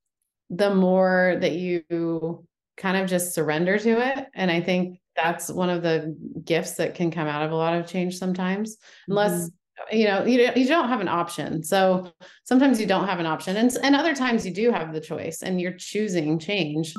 [0.51, 4.27] the more that you kind of just surrender to it.
[4.35, 7.79] And I think that's one of the gifts that can come out of a lot
[7.79, 8.77] of change sometimes
[9.09, 9.97] unless mm-hmm.
[9.97, 12.11] you know you, you don't have an option so
[12.45, 15.43] sometimes you don't have an option and, and other times you do have the choice
[15.43, 16.95] and you're choosing change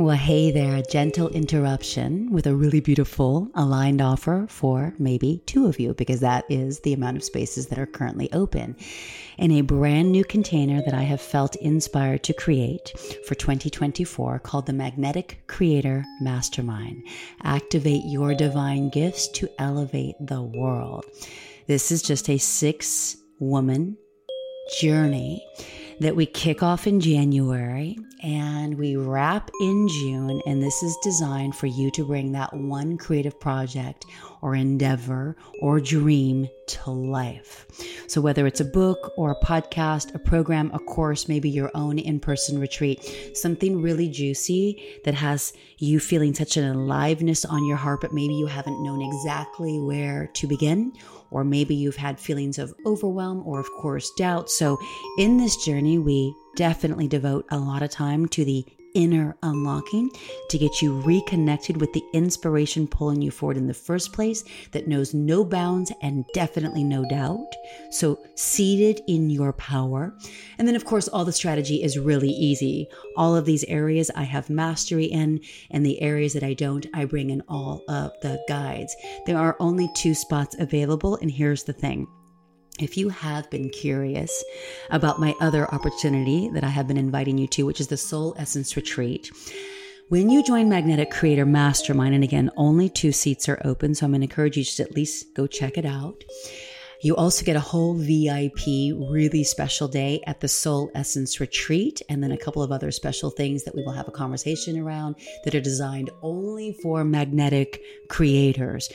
[0.00, 5.66] well, hey there, a gentle interruption with a really beautiful aligned offer for maybe two
[5.66, 8.74] of you, because that is the amount of spaces that are currently open
[9.36, 12.94] in a brand new container that I have felt inspired to create
[13.26, 17.06] for 2024 called the Magnetic Creator Mastermind.
[17.42, 21.04] Activate your divine gifts to elevate the world.
[21.66, 23.98] This is just a six woman
[24.80, 25.46] journey
[26.00, 30.42] that we kick off in January and we wrap in June.
[30.46, 34.06] And this is designed for you to bring that one creative project
[34.42, 37.66] or endeavor or dream to life.
[38.06, 41.98] So, whether it's a book or a podcast, a program, a course, maybe your own
[41.98, 43.02] in person retreat,
[43.34, 48.34] something really juicy that has you feeling such an aliveness on your heart, but maybe
[48.34, 50.92] you haven't known exactly where to begin
[51.30, 54.50] or maybe you've had feelings of overwhelm or, of course, doubt.
[54.50, 54.78] So,
[55.18, 58.64] in this journey, we definitely devote a lot of time to the
[58.94, 60.10] inner unlocking
[60.48, 64.88] to get you reconnected with the inspiration pulling you forward in the first place that
[64.88, 67.52] knows no bounds and definitely no doubt.
[67.90, 70.14] So, seated in your power.
[70.58, 72.88] And then, of course, all the strategy is really easy.
[73.16, 77.04] All of these areas I have mastery in, and the areas that I don't, I
[77.04, 78.94] bring in all of the guides.
[79.26, 82.06] There are only two spots available, and here's the thing
[82.80, 84.44] if you have been curious
[84.90, 88.34] about my other opportunity that I have been inviting you to, which is the Soul
[88.38, 89.30] Essence Retreat,
[90.08, 94.12] when you join Magnetic Creator Mastermind, and again, only two seats are open, so I'm
[94.12, 96.24] going to encourage you to at least go check it out.
[97.02, 102.22] You also get a whole VIP, really special day at the Soul Essence Retreat, and
[102.22, 105.14] then a couple of other special things that we will have a conversation around
[105.44, 108.90] that are designed only for magnetic creators.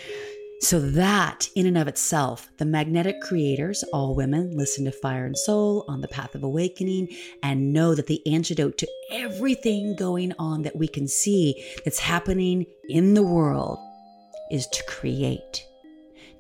[0.66, 5.38] So, that in and of itself, the magnetic creators, all women, listen to Fire and
[5.38, 10.64] Soul on the path of awakening and know that the antidote to everything going on
[10.64, 13.78] that we can see that's happening in the world
[14.50, 15.68] is to create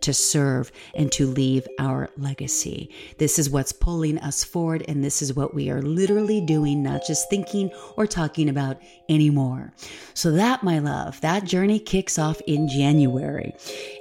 [0.05, 2.91] to serve and to leave our legacy.
[3.17, 7.01] This is what's pulling us forward, and this is what we are literally doing, not
[7.07, 9.73] just thinking or talking about anymore.
[10.13, 13.53] So, that, my love, that journey kicks off in January.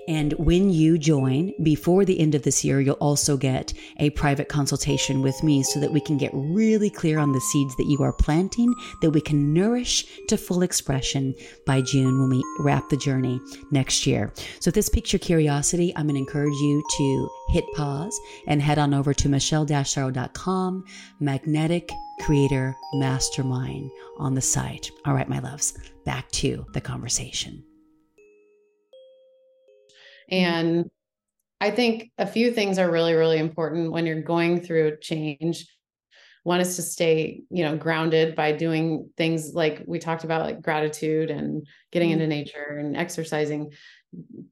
[0.09, 4.49] And when you join before the end of this year, you'll also get a private
[4.49, 8.03] consultation with me so that we can get really clear on the seeds that you
[8.03, 11.35] are planting that we can nourish to full expression
[11.67, 13.41] by June when we wrap the journey
[13.71, 14.33] next year.
[14.61, 18.61] So if this piques your curiosity, I'm going to encourage you to hit pause and
[18.61, 20.85] head on over to michelle-sorrow.com,
[21.21, 21.91] magnetic
[22.21, 24.91] creator mastermind on the site.
[25.05, 27.65] All right, my loves, back to the conversation.
[30.43, 30.91] And
[31.61, 35.67] I think a few things are really, really important when you're going through change.
[36.43, 40.61] One is to stay, you know, grounded by doing things like we talked about, like
[40.61, 42.15] gratitude and getting mm.
[42.15, 43.73] into nature and exercising.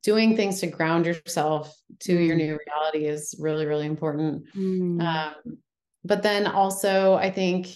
[0.03, 4.47] Doing things to ground yourself to your new reality is really, really important.
[4.57, 5.03] Mm.
[5.03, 5.59] Um,
[6.05, 7.69] but then also, I think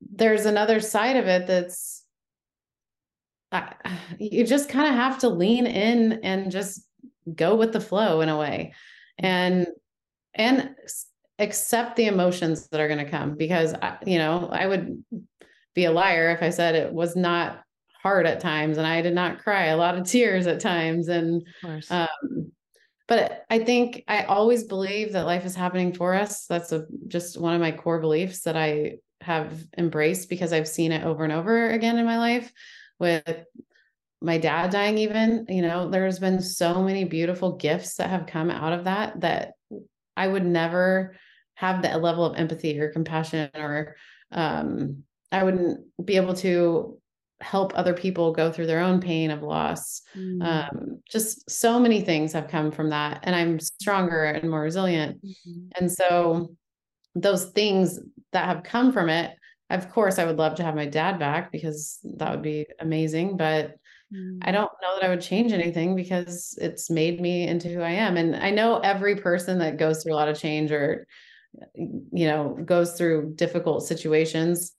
[0.00, 2.04] there's another side of it that's
[4.18, 6.86] you just kind of have to lean in and just
[7.34, 8.74] go with the flow in a way.
[9.18, 9.66] And
[10.34, 10.74] and
[11.38, 15.02] accept the emotions that are going to come because I, you know i would
[15.74, 17.62] be a liar if i said it was not
[18.02, 21.46] hard at times and i did not cry a lot of tears at times and
[21.90, 22.52] um,
[23.06, 26.46] but i think i always believe that life is happening for us.
[26.46, 30.92] That's a, just one of my core beliefs that i have embraced because i've seen
[30.92, 32.50] it over and over again in my life
[32.98, 33.44] with
[34.22, 38.50] my dad dying even you know there's been so many beautiful gifts that have come
[38.50, 39.52] out of that that
[40.16, 41.14] i would never
[41.54, 43.96] have that level of empathy or compassion or
[44.32, 46.98] um, i wouldn't be able to
[47.40, 50.42] help other people go through their own pain of loss mm.
[50.42, 55.22] um, just so many things have come from that and i'm stronger and more resilient
[55.22, 55.68] mm-hmm.
[55.78, 56.54] and so
[57.14, 57.98] those things
[58.32, 59.36] that have come from it
[59.70, 63.36] of course, I would love to have my dad back because that would be amazing.
[63.36, 63.76] But
[64.14, 64.38] mm.
[64.42, 67.90] I don't know that I would change anything because it's made me into who I
[67.90, 68.16] am.
[68.16, 71.06] And I know every person that goes through a lot of change or,
[71.74, 74.72] you know, goes through difficult situations,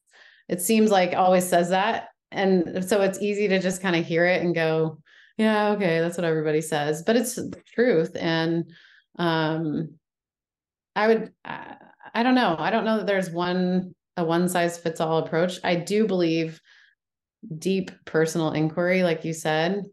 [0.47, 2.09] it seems like always says that.
[2.31, 4.99] And so it's easy to just kind of hear it and go,
[5.37, 7.03] yeah, okay, that's what everybody says.
[7.03, 8.15] But it's the truth.
[8.15, 8.71] And
[9.19, 9.95] um,
[10.95, 11.75] I would, I,
[12.13, 12.55] I don't know.
[12.57, 15.59] I don't know that there's one a one size fits all approach.
[15.63, 16.59] I do believe
[17.57, 19.83] deep personal inquiry, like you said,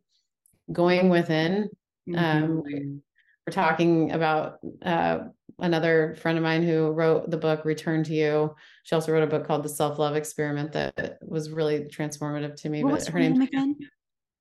[0.72, 1.68] going within.
[2.09, 2.77] Um, mm-hmm.
[2.77, 3.03] Um,
[3.47, 5.18] we're talking about uh,
[5.59, 8.55] another friend of mine who wrote the book Return to You.
[8.85, 12.70] She also wrote a book called The Self Love Experiment that was really transformative to
[12.70, 12.83] me.
[12.83, 13.77] What but her name again?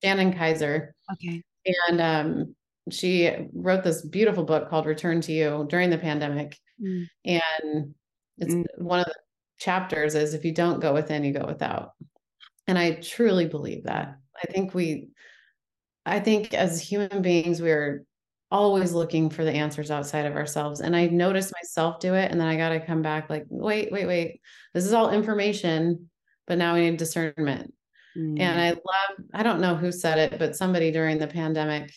[0.03, 0.95] Shannon Kaiser.
[1.11, 1.43] Okay.
[1.65, 2.55] And um,
[2.91, 6.57] she wrote this beautiful book called Return to You during the pandemic.
[6.81, 7.07] Mm.
[7.25, 7.95] And
[8.37, 8.65] it's mm.
[8.77, 9.15] one of the
[9.63, 11.91] chapters is if you don't go within, you go without.
[12.67, 14.17] And I truly believe that.
[14.41, 15.09] I think we,
[16.05, 18.05] I think as human beings, we're
[18.51, 20.81] always looking for the answers outside of ourselves.
[20.81, 22.31] And I noticed myself do it.
[22.31, 24.41] And then I got to come back like, wait, wait, wait.
[24.73, 26.09] This is all information,
[26.45, 27.73] but now we need discernment.
[28.17, 28.39] Mm.
[28.39, 31.91] And I love, I don't know who said it, but somebody during the pandemic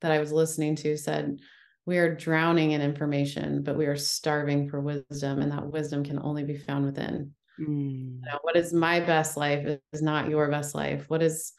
[0.00, 1.38] that I was listening to said,
[1.86, 6.18] we are drowning in information, but we are starving for wisdom, and that wisdom can
[6.20, 7.32] only be found within.
[7.60, 8.16] Mm.
[8.16, 11.04] You know, what is my best life is not your best life.
[11.08, 11.52] What is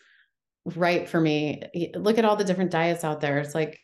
[0.75, 1.63] right for me?
[1.95, 3.39] Look at all the different diets out there.
[3.39, 3.79] It's like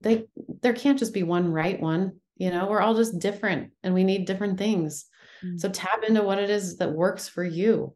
[0.00, 0.26] they
[0.62, 2.20] there can't just be one right one.
[2.36, 5.06] You know, we're all just different, and we need different things.
[5.44, 5.60] Mm.
[5.60, 7.94] So tap into what it is that works for you.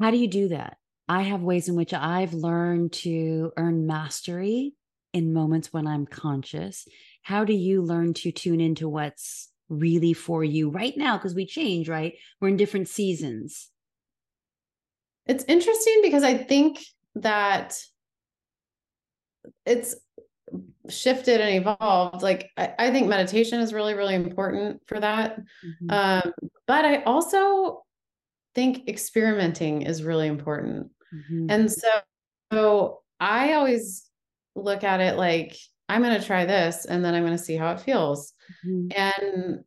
[0.00, 0.76] How do you do that?
[1.08, 4.74] I have ways in which I've learned to earn mastery
[5.12, 6.86] in moments when I'm conscious.
[7.26, 11.16] How do you learn to tune into what's really for you right now?
[11.16, 12.14] Because we change, right?
[12.40, 13.68] We're in different seasons.
[15.26, 16.78] It's interesting because I think
[17.16, 17.76] that
[19.64, 19.96] it's
[20.88, 25.90] shifted and evolved like I, I, think meditation is really really important for that mm-hmm.
[25.90, 26.32] um,
[26.68, 27.82] but i also
[28.54, 31.46] think experimenting is really important mm-hmm.
[31.50, 31.88] and so,
[32.52, 34.08] so i always
[34.54, 35.56] look at it like
[35.88, 38.32] i'm going to try this and then i'm going to see how it feels
[38.66, 38.88] mm-hmm.
[38.96, 39.64] and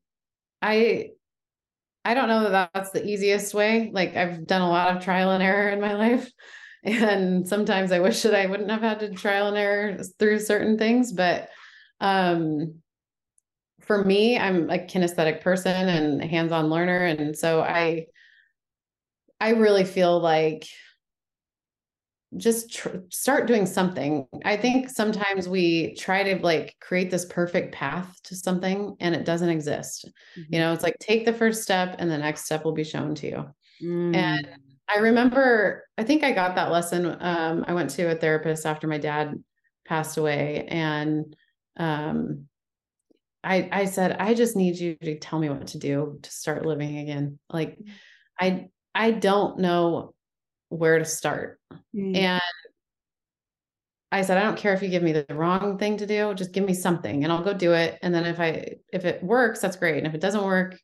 [0.61, 1.09] i
[2.05, 5.31] i don't know that that's the easiest way like i've done a lot of trial
[5.31, 6.31] and error in my life
[6.83, 10.77] and sometimes i wish that i wouldn't have had to trial and error through certain
[10.77, 11.49] things but
[11.99, 12.75] um
[13.81, 18.05] for me i'm a kinesthetic person and a hands-on learner and so i
[19.41, 20.65] i really feel like
[22.37, 27.73] just tr- start doing something i think sometimes we try to like create this perfect
[27.73, 30.07] path to something and it doesn't exist
[30.37, 30.53] mm-hmm.
[30.53, 33.15] you know it's like take the first step and the next step will be shown
[33.15, 33.45] to you
[33.83, 34.15] mm.
[34.15, 34.47] and
[34.89, 37.15] I remember, I think I got that lesson.
[37.19, 39.35] Um, I went to a therapist after my dad
[39.85, 41.35] passed away, and
[41.77, 42.45] um,
[43.43, 46.65] I I said, I just need you to tell me what to do to start
[46.65, 47.37] living again.
[47.51, 47.77] Like,
[48.39, 50.15] I I don't know
[50.69, 51.59] where to start,
[51.95, 52.15] mm.
[52.15, 52.41] and
[54.11, 56.51] I said, I don't care if you give me the wrong thing to do, just
[56.51, 57.99] give me something, and I'll go do it.
[58.01, 60.79] And then if I if it works, that's great, and if it doesn't work,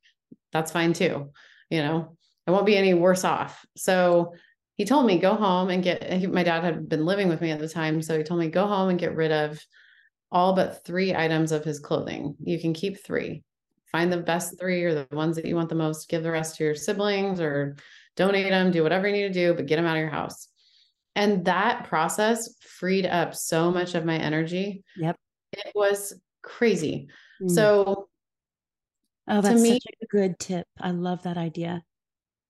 [0.51, 1.31] that's fine too.
[1.69, 2.17] You know.
[2.47, 3.65] I won't be any worse off.
[3.75, 4.33] So
[4.75, 7.51] he told me go home and get he, my dad had been living with me
[7.51, 9.59] at the time so he told me go home and get rid of
[10.31, 13.43] all but three items of his clothing you can keep three
[13.91, 16.57] find the best three or the ones that you want the most give the rest
[16.57, 17.75] to your siblings or
[18.16, 20.47] donate them do whatever you need to do but get them out of your house
[21.16, 25.16] and that process freed up so much of my energy yep
[25.51, 27.07] it was crazy
[27.41, 27.49] mm.
[27.49, 28.07] so
[29.28, 31.82] oh that's me, such a good tip i love that idea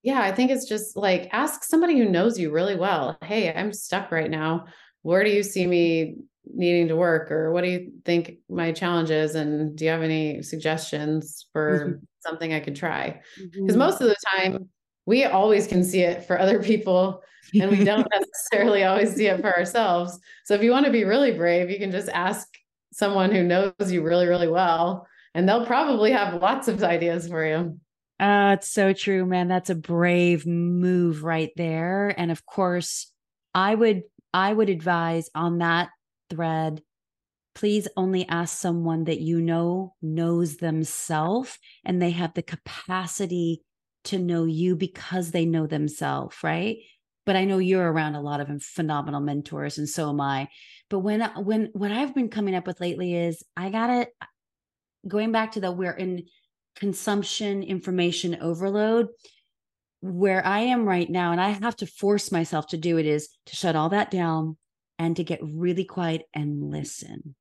[0.06, 3.18] yeah, I think it's just like ask somebody who knows you really well.
[3.24, 4.66] Hey, I'm stuck right now.
[5.02, 7.32] Where do you see me needing to work?
[7.32, 9.34] Or what do you think my challenge is?
[9.34, 12.04] And do you have any suggestions for mm-hmm.
[12.20, 13.20] something I could try?
[13.36, 13.78] Because mm-hmm.
[13.78, 14.68] most of the time,
[15.06, 17.22] we always can see it for other people
[17.54, 20.18] and we don't necessarily always see it for ourselves.
[20.44, 22.46] So if you want to be really brave, you can just ask
[22.92, 27.46] someone who knows you really, really well, and they'll probably have lots of ideas for
[27.46, 27.78] you.
[28.18, 29.48] Uh, it's so true, man.
[29.48, 32.14] That's a brave move right there.
[32.16, 33.12] And of course,
[33.54, 34.02] I would
[34.32, 35.90] I would advise on that
[36.30, 36.82] thread,
[37.54, 43.62] please only ask someone that you know knows themselves and they have the capacity
[44.06, 46.78] to know you because they know themselves, right?
[47.24, 50.48] But I know you're around a lot of phenomenal mentors, and so am I.
[50.88, 54.08] But when when what I've been coming up with lately is I gotta
[55.06, 56.24] going back to the we're in
[56.76, 59.08] consumption information overload
[60.00, 63.28] where i am right now and i have to force myself to do it is
[63.46, 64.56] to shut all that down
[64.98, 67.34] and to get really quiet and listen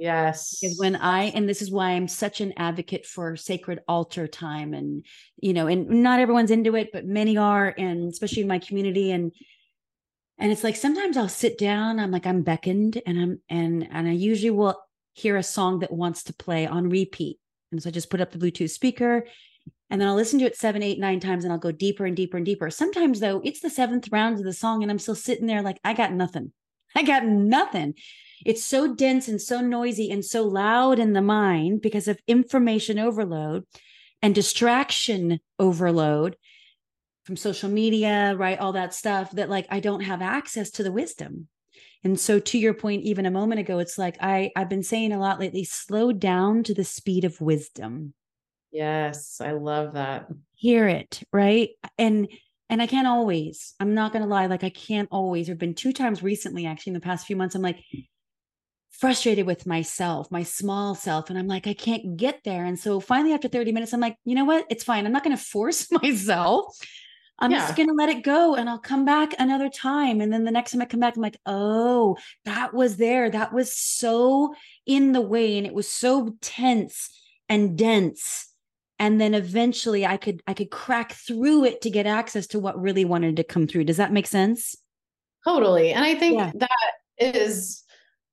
[0.00, 4.26] yes because when i and this is why i'm such an advocate for sacred altar
[4.26, 8.48] time and you know and not everyone's into it but many are and especially in
[8.48, 9.32] my community and
[10.38, 14.08] and it's like sometimes i'll sit down i'm like i'm beckoned and i'm and and
[14.08, 14.76] i usually will
[15.12, 17.38] hear a song that wants to play on repeat
[17.72, 19.26] and so I just put up the Bluetooth speaker
[19.90, 22.16] and then I'll listen to it seven, eight, nine times and I'll go deeper and
[22.16, 22.70] deeper and deeper.
[22.70, 25.78] Sometimes though, it's the seventh round of the song and I'm still sitting there like,
[25.84, 26.52] I got nothing.
[26.94, 27.94] I got nothing.
[28.44, 32.98] It's so dense and so noisy and so loud in the mind because of information
[32.98, 33.64] overload
[34.22, 36.36] and distraction overload
[37.24, 38.58] from social media, right?
[38.58, 41.48] All that stuff that like I don't have access to the wisdom.
[42.02, 45.12] And so to your point even a moment ago it's like I I've been saying
[45.12, 48.14] a lot lately slow down to the speed of wisdom.
[48.72, 50.28] Yes, I love that.
[50.54, 51.70] Hear it, right?
[51.98, 52.28] And
[52.68, 53.74] and I can't always.
[53.80, 55.46] I'm not going to lie like I can't always.
[55.46, 57.82] There've been two times recently actually in the past few months I'm like
[59.00, 62.64] frustrated with myself, my small self and I'm like I can't get there.
[62.64, 64.66] And so finally after 30 minutes I'm like, "You know what?
[64.70, 65.06] It's fine.
[65.06, 66.76] I'm not going to force myself."
[67.40, 67.60] I'm yeah.
[67.60, 70.20] just going to let it go and I'll come back another time.
[70.20, 73.30] And then the next time I come back, I'm like, oh, that was there.
[73.30, 77.10] That was so in the way and it was so tense
[77.48, 78.48] and dense.
[78.98, 82.80] And then eventually I could I could crack through it to get access to what
[82.80, 83.84] really wanted to come through.
[83.84, 84.76] Does that make sense?
[85.48, 85.92] Totally.
[85.92, 86.52] And I think yeah.
[86.56, 87.84] that is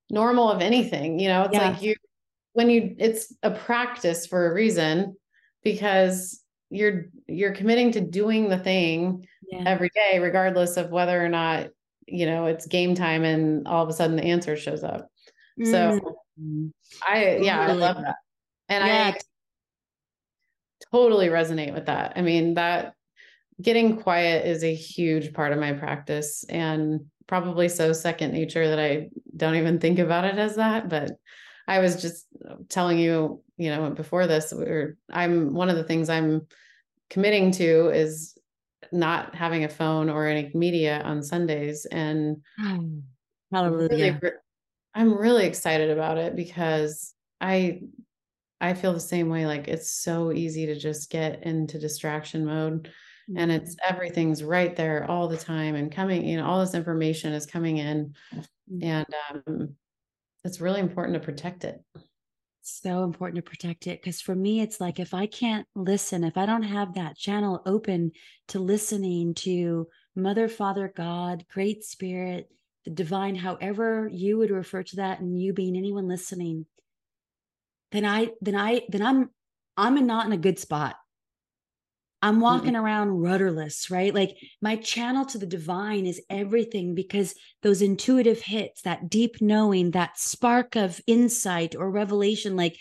[0.10, 1.20] normal of anything.
[1.20, 1.70] You know, it's yeah.
[1.70, 1.96] like you
[2.54, 5.16] when you it's a practice for a reason
[5.64, 9.64] because you're you're committing to doing the thing yeah.
[9.66, 11.68] every day regardless of whether or not
[12.08, 15.08] you know it's game time and all of a sudden the answer shows up
[15.60, 15.70] mm.
[15.70, 16.18] so
[17.08, 18.16] i yeah i love that
[18.70, 19.14] and yeah.
[19.14, 19.18] i
[20.92, 22.94] totally resonate with that i mean that
[23.62, 28.80] getting quiet is a huge part of my practice and probably so second nature that
[28.80, 31.12] i don't even think about it as that but
[31.68, 32.26] i was just
[32.70, 36.48] telling you you know before this we are i'm one of the things i'm
[37.10, 38.38] committing to is
[38.92, 41.86] not having a phone or any media on Sundays.
[41.86, 43.00] And hmm.
[43.52, 44.20] hallelujah.
[44.22, 44.36] Really,
[44.94, 47.82] I'm really excited about it because I
[48.60, 49.46] I feel the same way.
[49.46, 52.92] Like it's so easy to just get into distraction mode.
[53.30, 53.38] Mm-hmm.
[53.38, 57.34] And it's everything's right there all the time and coming, you know, all this information
[57.34, 58.14] is coming in.
[58.34, 58.84] Mm-hmm.
[58.84, 59.76] And um,
[60.44, 61.82] it's really important to protect it
[62.70, 66.36] so important to protect it because for me it's like if i can't listen if
[66.36, 68.12] i don't have that channel open
[68.50, 72.50] to listening to mother father god great spirit
[72.84, 76.66] the divine however you would refer to that and you being anyone listening
[77.94, 79.30] then i then i then i'm
[79.78, 80.98] i'm not in a good spot
[82.22, 82.84] I'm walking mm-hmm.
[82.84, 84.14] around rudderless, right?
[84.14, 89.92] Like my channel to the divine is everything because those intuitive hits, that deep knowing,
[89.92, 92.78] that spark of insight or revelation, like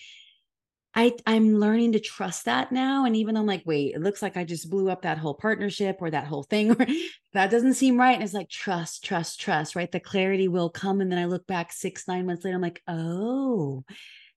[0.94, 3.04] I, I'm learning to trust that now.
[3.04, 5.34] And even though I'm like, wait, it looks like I just blew up that whole
[5.34, 6.86] partnership or that whole thing, or
[7.34, 8.14] that doesn't seem right.
[8.14, 9.92] And it's like, trust, trust, trust, right?
[9.92, 11.02] The clarity will come.
[11.02, 13.84] And then I look back six, nine months later, I'm like, oh,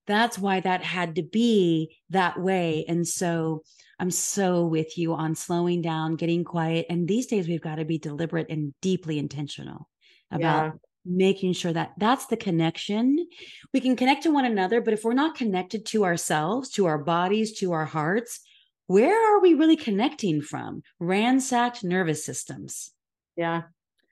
[0.05, 2.83] that's why that had to be that way.
[2.89, 3.63] And so
[3.99, 6.85] I'm so with you on slowing down, getting quiet.
[6.89, 9.89] And these days we've got to be deliberate and deeply intentional
[10.31, 10.71] about yeah.
[11.05, 13.27] making sure that that's the connection.
[13.73, 16.97] We can connect to one another, but if we're not connected to ourselves, to our
[16.97, 18.39] bodies, to our hearts,
[18.87, 20.81] where are we really connecting from?
[20.99, 22.91] Ransacked nervous systems.
[23.35, 23.63] Yeah.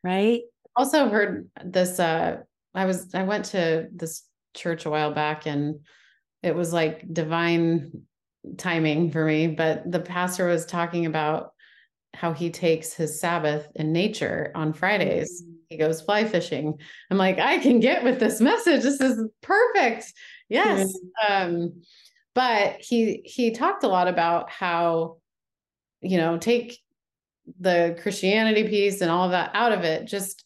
[0.04, 0.42] Right.
[0.76, 2.38] Also heard this uh
[2.76, 4.24] I was I went to this
[4.54, 5.80] church a while back and
[6.44, 8.04] it was like divine
[8.58, 11.52] timing for me, but the pastor was talking about
[12.14, 15.42] how he takes his Sabbath in nature on Fridays.
[15.42, 15.54] Mm-hmm.
[15.70, 16.80] He goes fly fishing.
[17.12, 18.84] I'm like, I can get with this message.
[18.84, 20.12] This is perfect.
[20.50, 20.98] Yes.
[21.28, 21.82] Um,
[22.34, 25.18] but he he talked a lot about how,
[26.02, 26.80] you know, take
[27.60, 30.06] the Christianity piece and all of that out of it.
[30.06, 30.44] Just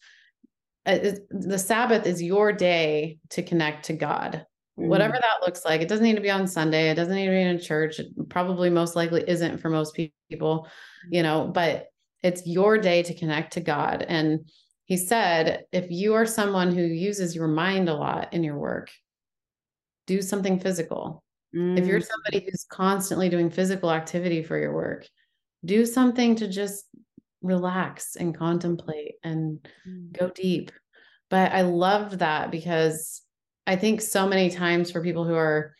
[0.86, 0.98] uh,
[1.30, 4.44] the Sabbath is your day to connect to God
[4.74, 5.20] whatever mm.
[5.20, 5.80] that looks like.
[5.80, 6.90] It doesn't need to be on Sunday.
[6.90, 7.98] It doesn't need to be in a church.
[7.98, 10.68] It probably most likely isn't for most people,
[11.10, 11.86] you know, but
[12.22, 14.04] it's your day to connect to God.
[14.08, 14.48] And
[14.84, 18.90] he said, if you are someone who uses your mind a lot in your work,
[20.06, 21.22] do something physical.
[21.54, 21.78] Mm.
[21.78, 22.06] If you're mm.
[22.06, 25.06] somebody who's constantly doing physical activity for your work,
[25.64, 26.86] do something to just
[27.42, 30.18] relax and contemplate and mm.
[30.18, 30.70] go deep.
[31.30, 33.22] But I loved that because
[33.66, 35.74] I think so many times for people who are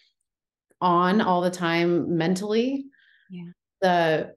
[0.80, 2.86] on all the time mentally,
[3.30, 3.50] yeah.
[3.80, 4.34] the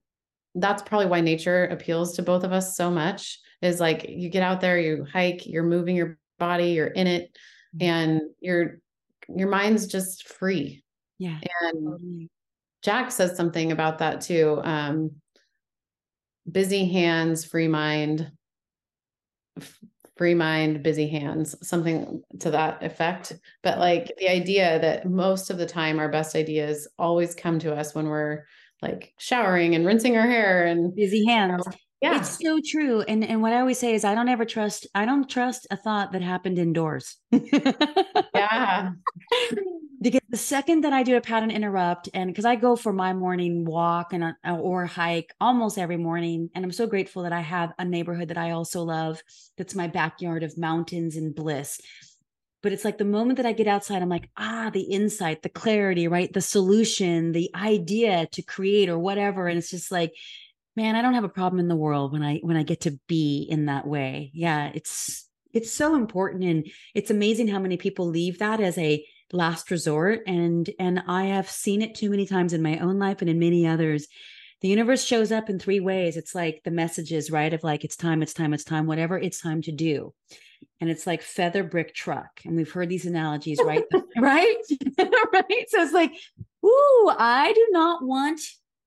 [0.55, 4.43] that's probably why nature appeals to both of us so much is like you get
[4.43, 7.37] out there, you hike, you're moving your body, you're in it,
[7.75, 7.83] mm-hmm.
[7.83, 8.79] and your
[9.27, 10.83] your mind's just free.
[11.17, 11.39] Yeah.
[11.61, 12.29] And totally.
[12.83, 14.61] Jack says something about that too.
[14.63, 15.11] Um,
[16.49, 18.31] busy hands, free mind,
[20.15, 23.33] free mind, busy hands, something to that effect.
[23.63, 27.75] But like the idea that most of the time our best ideas always come to
[27.75, 28.43] us when we're
[28.81, 31.63] like showering and rinsing our hair and busy hands.
[32.01, 32.19] Yeah.
[32.19, 33.01] It's so true.
[33.01, 35.77] And and what I always say is I don't ever trust I don't trust a
[35.77, 37.17] thought that happened indoors.
[38.35, 38.91] yeah.
[40.11, 43.13] because the second that I do a pattern interrupt, and because I go for my
[43.13, 47.73] morning walk and or hike almost every morning, and I'm so grateful that I have
[47.79, 49.23] a neighborhood that I also love.
[49.57, 51.81] That's my backyard of mountains and bliss.
[52.61, 55.49] But it's like the moment that I get outside, I'm like, ah, the insight, the
[55.49, 56.31] clarity, right?
[56.31, 59.47] The solution, the idea to create or whatever.
[59.47, 60.13] And it's just like,
[60.75, 62.99] man, I don't have a problem in the world when I when I get to
[63.07, 64.29] be in that way.
[64.35, 69.03] Yeah, it's it's so important and it's amazing how many people leave that as a
[69.31, 73.21] last resort and and i have seen it too many times in my own life
[73.21, 74.07] and in many others.
[74.61, 76.17] The universe shows up in three ways.
[76.17, 79.39] It's like the messages right of like it's time it's time it's time whatever it's
[79.41, 80.13] time to do.
[80.81, 83.83] And it's like feather brick truck and we've heard these analogies right?
[84.17, 84.55] Right?
[84.97, 85.65] Right?
[85.67, 86.13] So it's like
[86.65, 88.39] ooh i do not want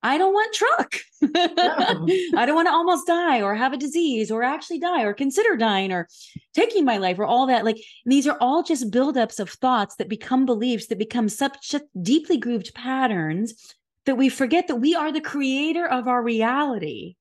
[0.02, 0.94] I don't want truck.
[1.22, 5.56] I don't want to almost die or have a disease or actually die or consider
[5.56, 6.08] dying or
[6.54, 7.64] taking my life or all that.
[7.64, 12.36] Like these are all just buildups of thoughts that become beliefs that become such deeply
[12.36, 13.74] grooved patterns
[14.04, 17.16] that we forget that we are the creator of our reality.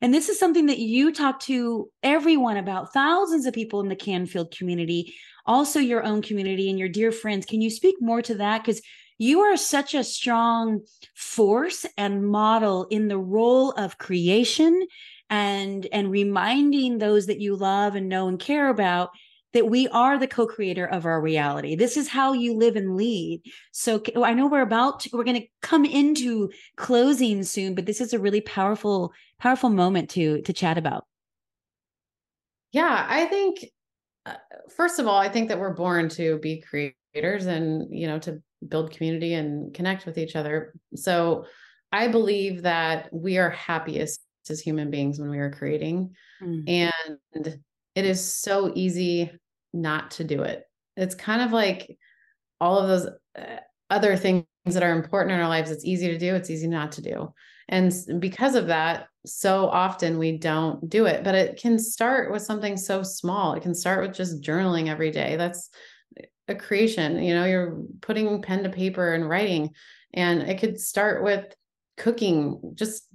[0.00, 3.94] And this is something that you talk to everyone about, thousands of people in the
[3.94, 5.14] Canfield community,
[5.46, 7.46] also your own community and your dear friends.
[7.46, 8.64] Can you speak more to that?
[8.64, 8.82] Because
[9.22, 10.80] you are such a strong
[11.14, 14.84] force and model in the role of creation
[15.30, 19.10] and and reminding those that you love and know and care about
[19.52, 21.76] that we are the co-creator of our reality.
[21.76, 23.42] This is how you live and lead.
[23.70, 28.00] So i know we're about to, we're going to come into closing soon but this
[28.00, 31.06] is a really powerful powerful moment to to chat about.
[32.72, 33.66] Yeah i think
[34.26, 34.34] uh,
[34.76, 38.42] first of all i think that we're born to be creators and you know to
[38.68, 40.74] build community and connect with each other.
[40.94, 41.46] So
[41.90, 46.14] I believe that we are happiest as human beings when we are creating.
[46.42, 46.90] Mm.
[47.34, 47.60] And
[47.94, 49.30] it is so easy
[49.72, 50.64] not to do it.
[50.96, 51.96] It's kind of like
[52.60, 53.06] all of those
[53.38, 53.56] uh,
[53.90, 55.70] other things that are important in our lives.
[55.70, 57.32] It's easy to do, it's easy not to do.
[57.68, 62.42] And because of that, so often we don't do it, but it can start with
[62.42, 63.54] something so small.
[63.54, 65.36] It can start with just journaling every day.
[65.36, 65.70] That's
[66.48, 69.70] a creation you know you're putting pen to paper and writing
[70.14, 71.54] and it could start with
[71.96, 72.72] cooking.
[72.74, 73.06] Just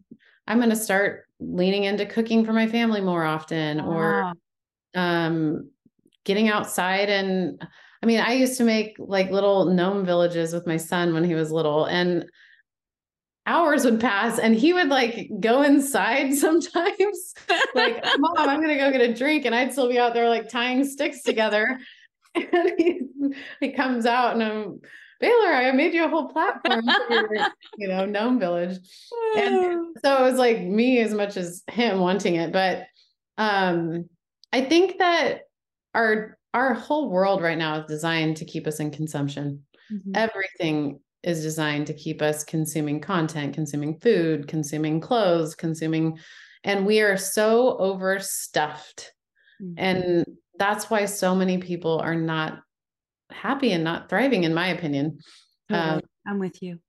[0.48, 3.92] i'm going to start leaning into cooking for my family more often wow.
[3.92, 4.34] or
[4.96, 5.70] um
[6.24, 7.62] getting outside and
[8.02, 11.36] i mean i used to make like little gnome villages with my son when he
[11.36, 12.26] was little and
[13.46, 17.34] hours would pass and he would like go inside sometimes.
[17.76, 20.50] Like mom i'm gonna go get a drink and i'd still be out there like
[20.50, 21.80] tying sticks together
[22.54, 23.02] and he,
[23.60, 24.82] he comes out and I'm
[25.20, 27.30] Baylor, I made you a whole platform your,
[27.78, 28.78] you know, gnome village.
[29.36, 32.52] And so it was like me as much as him wanting it.
[32.52, 32.86] But
[33.38, 34.10] um
[34.54, 35.42] I think that
[35.94, 39.64] our our whole world right now is designed to keep us in consumption.
[39.92, 40.12] Mm-hmm.
[40.16, 46.18] Everything is designed to keep us consuming content, consuming food, consuming clothes, consuming,
[46.64, 49.12] and we are so overstuffed.
[49.62, 49.74] Mm-hmm.
[49.78, 50.26] And
[50.58, 52.60] that's why so many people are not
[53.32, 55.20] happy and not thriving in my opinion.
[55.70, 56.80] Um, i'm with you.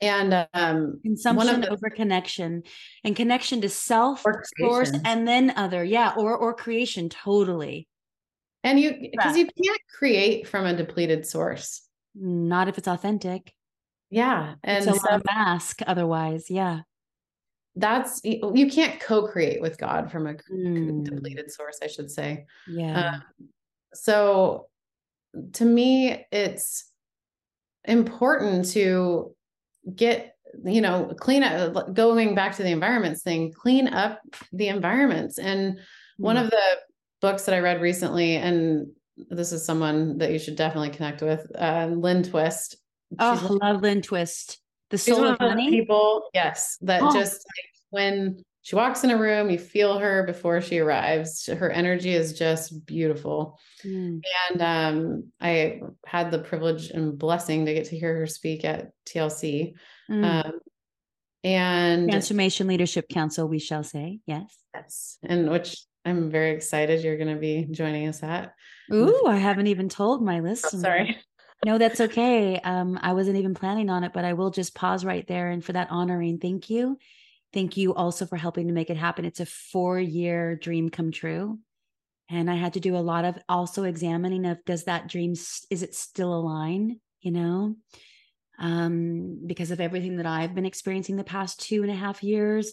[0.00, 2.62] and um consumption the, over connection
[3.04, 4.24] and connection to self
[4.58, 5.84] source and then other.
[5.84, 7.86] Yeah or or creation totally.
[8.64, 11.82] And you because you can't create from a depleted source.
[12.14, 13.52] Not if it's authentic.
[14.10, 16.80] Yeah and it's a so, mask otherwise yeah
[17.76, 21.04] that's you can't co-create with god from a mm.
[21.04, 22.46] depleted source i should say.
[22.66, 23.20] Yeah.
[23.38, 23.48] Um,
[23.94, 24.68] so
[25.52, 26.90] to me it's
[27.84, 29.34] important to
[29.94, 34.20] get you know clean up going back to the environments thing clean up
[34.52, 35.38] the environments.
[35.38, 35.80] And mm.
[36.16, 36.62] one of the
[37.20, 38.88] books that i read recently and
[39.28, 42.76] this is someone that you should definitely connect with uh, lynne twist.
[43.18, 44.59] Oh i love lynne twist
[44.90, 45.70] the soul of money?
[45.70, 47.12] people yes that oh.
[47.12, 51.46] just like when she walks in a room you feel her before she arrives.
[51.46, 53.58] Her energy is just beautiful.
[53.84, 54.20] Mm.
[54.50, 58.90] and um, i had the privilege and blessing to get to hear her speak at
[59.06, 59.72] tlc
[60.10, 60.24] mm.
[60.24, 60.52] um,
[61.42, 64.54] and transformation leadership council we shall say yes.
[64.74, 68.52] Yes and which i'm very excited you're going to be joining us at.
[68.92, 71.16] Ooh i haven't even told my listeners oh, sorry
[71.64, 72.58] no, that's okay.
[72.60, 75.50] Um, I wasn't even planning on it, but I will just pause right there.
[75.50, 76.98] And for that honoring, thank you.
[77.52, 79.24] Thank you also for helping to make it happen.
[79.24, 81.58] It's a four year dream come true.
[82.30, 85.82] And I had to do a lot of also examining of does that dream, is
[85.82, 86.96] it still aligned?
[87.20, 87.76] You know,
[88.58, 92.72] um, because of everything that I've been experiencing the past two and a half years.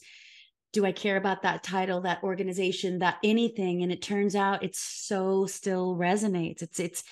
[0.74, 3.84] Do I care about that title, that organization, that anything?
[3.84, 6.62] And it turns out it's so still resonates.
[6.62, 7.04] It's, it's,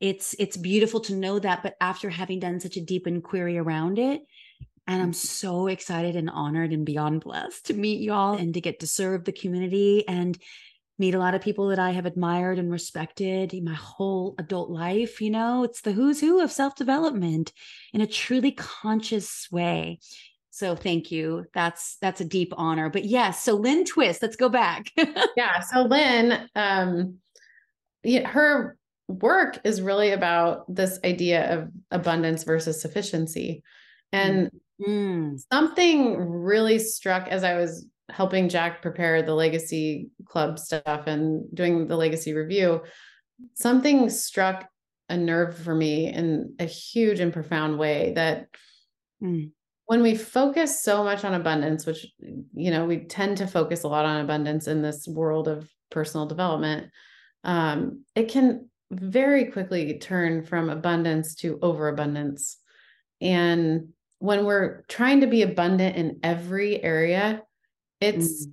[0.00, 3.98] it's it's beautiful to know that but after having done such a deep inquiry around
[3.98, 4.22] it
[4.86, 8.80] and i'm so excited and honored and beyond blessed to meet y'all and to get
[8.80, 10.38] to serve the community and
[10.98, 15.20] meet a lot of people that i have admired and respected my whole adult life
[15.20, 15.64] you know?
[15.64, 17.52] It's the who's who of self-development
[17.92, 19.98] in a truly conscious way.
[20.52, 21.46] So thank you.
[21.54, 22.90] That's that's a deep honor.
[22.90, 24.90] But yes so lynne twist let's go back.
[25.36, 27.18] Yeah so lynne um
[28.02, 28.76] yeah, her
[29.10, 33.62] work is really about this idea of abundance versus sufficiency.
[34.12, 34.50] And
[34.80, 35.40] mm.
[35.52, 41.86] something really struck as I was helping Jack prepare the legacy club stuff and doing
[41.86, 42.82] the legacy review.
[43.54, 44.68] Something struck
[45.08, 48.46] a nerve for me in a huge and profound way that
[49.22, 49.50] mm.
[49.86, 52.06] when we focus so much on abundance, which,
[52.54, 56.26] you know, we tend to focus a lot on abundance in this world of personal
[56.26, 56.90] development,
[57.44, 62.58] um, it can very quickly turn from abundance to overabundance.
[63.20, 63.88] And
[64.18, 67.42] when we're trying to be abundant in every area,
[68.00, 68.52] it's mm.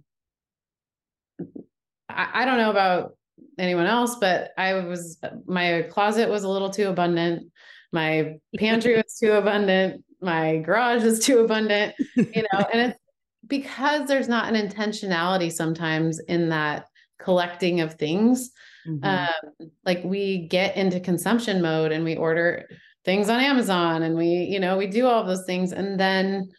[2.10, 3.18] I, I don't know about
[3.58, 7.52] anyone else, but I was my closet was a little too abundant.
[7.92, 10.04] My pantry was too abundant.
[10.22, 13.00] My garage is too abundant, you know, and it's
[13.46, 16.86] because there's not an intentionality sometimes in that
[17.20, 18.52] collecting of things.
[18.88, 19.04] Mm-hmm.
[19.04, 22.68] Um, like we get into consumption mode and we order
[23.06, 26.50] things on Amazon and we, you know, we do all those things and then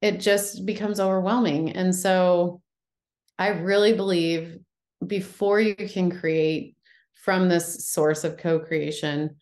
[0.00, 1.72] it just becomes overwhelming.
[1.72, 2.60] And so
[3.38, 4.58] I really believe
[5.06, 6.76] before you can create
[7.14, 9.36] from this source of co-creation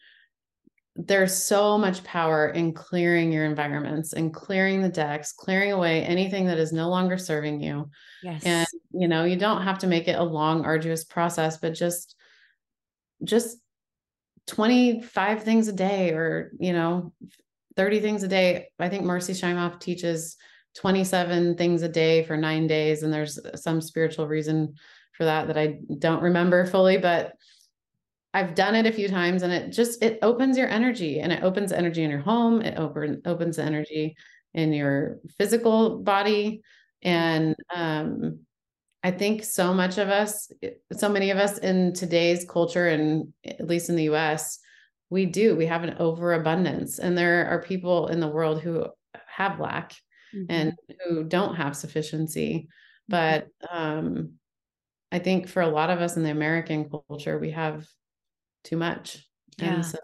[0.96, 6.46] there's so much power in clearing your environments and clearing the decks clearing away anything
[6.46, 7.90] that is no longer serving you.
[8.22, 8.42] Yes.
[8.44, 12.14] and you know you don't have to make it a long arduous process but just
[13.22, 13.58] just
[14.46, 17.12] 25 things a day or you know
[17.76, 18.68] 30 things a day.
[18.78, 20.36] I think marci shimoff teaches
[20.76, 24.74] 27 things a day for nine days and there's some spiritual reason
[25.12, 27.32] for that that I don't remember fully, but
[28.34, 31.44] I've done it a few times and it just it opens your energy and it
[31.44, 34.16] opens energy in your home, it open, opens energy
[34.52, 36.60] in your physical body
[37.02, 38.40] and um
[39.04, 40.50] I think so much of us
[40.92, 44.58] so many of us in today's culture and at least in the US
[45.10, 48.86] we do we have an overabundance and there are people in the world who
[49.26, 49.94] have lack
[50.34, 50.46] mm-hmm.
[50.48, 50.72] and
[51.06, 52.68] who don't have sufficiency
[53.08, 54.34] but um
[55.12, 57.86] I think for a lot of us in the American culture, we have
[58.64, 59.24] too much.
[59.58, 59.82] Yeah.
[59.82, 59.98] So,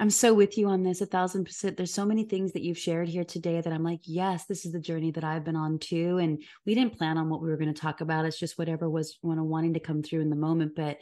[0.00, 1.76] I'm so with you on this a thousand percent.
[1.76, 4.72] There's so many things that you've shared here today that I'm like, yes, this is
[4.72, 6.18] the journey that I've been on too.
[6.18, 8.24] And we didn't plan on what we were going to talk about.
[8.24, 10.76] It's just whatever was one of wanting to come through in the moment.
[10.76, 10.98] But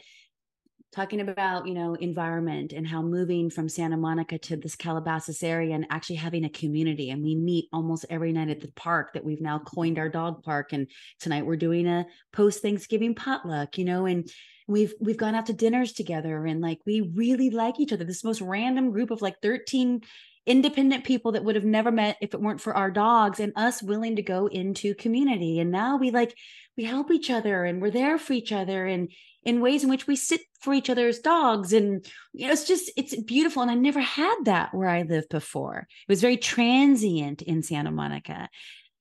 [0.93, 5.75] talking about you know environment and how moving from santa monica to this calabasas area
[5.75, 9.23] and actually having a community and we meet almost every night at the park that
[9.23, 10.87] we've now coined our dog park and
[11.19, 14.31] tonight we're doing a post thanksgiving potluck you know and
[14.67, 18.03] we've we've gone out to dinners together and like we really like each other.
[18.03, 20.01] This most random group of like 13
[20.45, 23.83] independent people that would have never met if it weren't for our dogs and us
[23.83, 25.59] willing to go into community.
[25.59, 26.35] And now we like
[26.77, 29.11] we help each other and we're there for each other and
[29.43, 31.73] in ways in which we sit for each other's dogs.
[31.73, 33.61] And you know it's just it's beautiful.
[33.61, 35.87] And i never had that where i lived before.
[35.89, 38.49] It was very transient in santa monica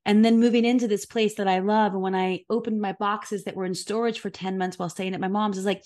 [0.06, 3.44] and then moving into this place that i love and when i opened my boxes
[3.44, 5.82] that were in storage for 10 months while staying at my mom's is like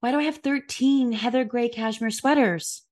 [0.00, 2.82] why do i have 13 heather gray cashmere sweaters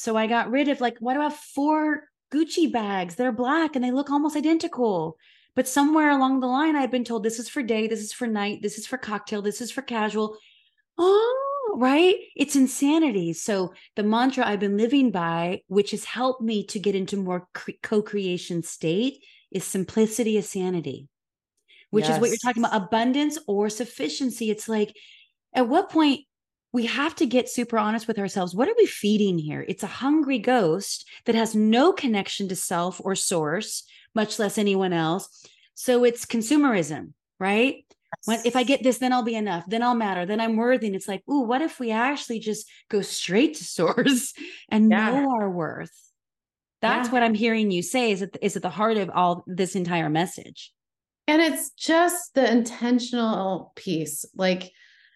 [0.00, 3.16] so I got rid of like, why do I have four Gucci bags?
[3.16, 5.18] They're black and they look almost identical.
[5.54, 8.26] But somewhere along the line, I've been told this is for day, this is for
[8.26, 10.38] night, this is for cocktail, this is for casual.
[10.96, 12.16] Oh, right.
[12.36, 13.32] It's insanity.
[13.32, 17.48] So the mantra I've been living by, which has helped me to get into more
[17.82, 21.08] co creation state, is simplicity is sanity,
[21.90, 22.14] which yes.
[22.14, 24.50] is what you're talking about abundance or sufficiency.
[24.50, 24.94] It's like,
[25.52, 26.20] at what point
[26.72, 28.54] we have to get super honest with ourselves.
[28.54, 29.64] What are we feeding here?
[29.66, 34.92] It's a hungry ghost that has no connection to self or source, much less anyone
[34.92, 35.46] else.
[35.74, 37.84] So it's consumerism, right?
[38.24, 39.64] When, if I get this, then I'll be enough.
[39.66, 40.26] Then I'll matter.
[40.26, 40.86] Then I'm worthy.
[40.88, 44.34] And it's like, ooh, what if we actually just go straight to source
[44.70, 45.10] and yeah.
[45.10, 45.92] know our worth?
[46.82, 47.12] That's yeah.
[47.12, 50.08] what I'm hearing you say is at, is at the heart of all this entire
[50.08, 50.72] message.
[51.26, 54.24] And it's just the intentional piece.
[54.34, 54.72] Like,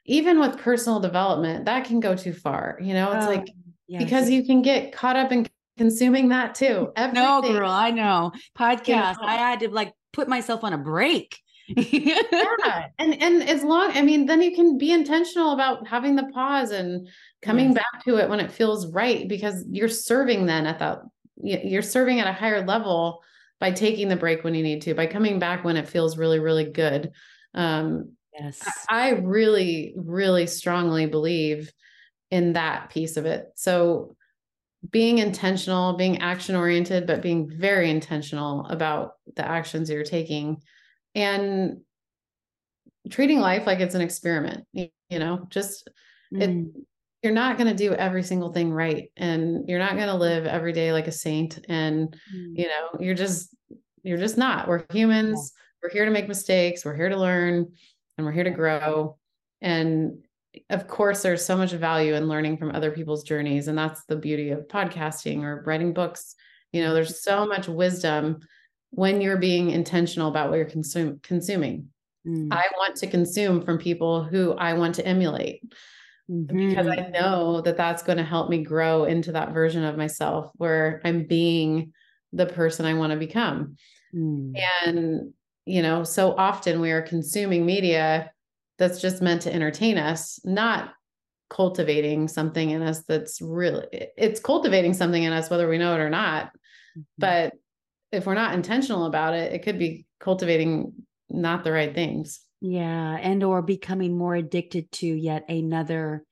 [0.06, 2.78] even with personal development, that can go too far.
[2.80, 3.50] You know, it's oh, like
[3.88, 4.04] yes.
[4.04, 6.92] because you can get caught up in consuming that too.
[6.96, 7.24] Everything.
[7.24, 8.32] No, girl, I know.
[8.56, 8.86] Podcast.
[8.86, 9.14] Yeah.
[9.22, 11.38] I had to like put myself on a break.
[11.68, 12.88] Yeah.
[12.98, 16.70] And and as long, I mean, then you can be intentional about having the pause
[16.70, 17.08] and
[17.42, 17.74] coming yes.
[17.74, 21.00] back to it when it feels right because you're serving then at that
[21.36, 23.22] you're serving at a higher level
[23.60, 26.38] by taking the break when you need to, by coming back when it feels really,
[26.38, 27.12] really good.
[27.54, 28.62] Um, Yes.
[28.88, 31.72] I really, really strongly believe
[32.30, 33.46] in that piece of it.
[33.54, 34.16] So
[34.90, 40.62] being intentional, being action oriented, but being very intentional about the actions you're taking
[41.14, 41.80] and
[43.10, 45.88] treating life like it's an experiment, you, know, just
[46.32, 46.42] mm.
[46.42, 46.84] it,
[47.22, 49.10] you're not going to do every single thing right.
[49.16, 51.58] And you're not going to live every day like a saint.
[51.68, 52.58] And, mm.
[52.58, 53.54] you know, you're just,
[54.02, 54.68] you're just not.
[54.68, 55.52] We're humans.
[55.54, 55.60] Yeah.
[55.82, 56.84] We're here to make mistakes.
[56.84, 57.72] We're here to learn
[58.16, 59.18] and we're here to grow.
[59.60, 60.24] And
[60.70, 63.68] of course, there's so much value in learning from other people's journeys.
[63.68, 66.36] And that's the beauty of podcasting or writing books.
[66.72, 68.40] You know, there's so much wisdom
[68.94, 71.88] when you're being intentional about what you're consume, consuming.
[72.26, 72.48] Mm.
[72.52, 75.62] I want to consume from people who I want to emulate.
[76.30, 76.68] mm-hmm.
[76.68, 80.50] because I know that that's going to help me grow into that version of myself
[80.56, 81.92] where I'm being
[82.32, 83.76] the person I want to become.
[84.14, 84.54] Mm.
[84.84, 85.34] And,
[85.66, 88.30] you know, so often we are consuming media
[88.78, 90.92] that's just meant to entertain us, not
[91.48, 93.86] cultivating something in us that's really,
[94.16, 96.46] it's cultivating something in us, whether we know it or not.
[96.46, 97.00] Mm-hmm.
[97.18, 97.52] But
[98.14, 100.92] if we're not intentional about it, it could be cultivating
[101.28, 102.40] not the right things.
[102.60, 103.18] Yeah.
[103.20, 106.24] And or becoming more addicted to yet another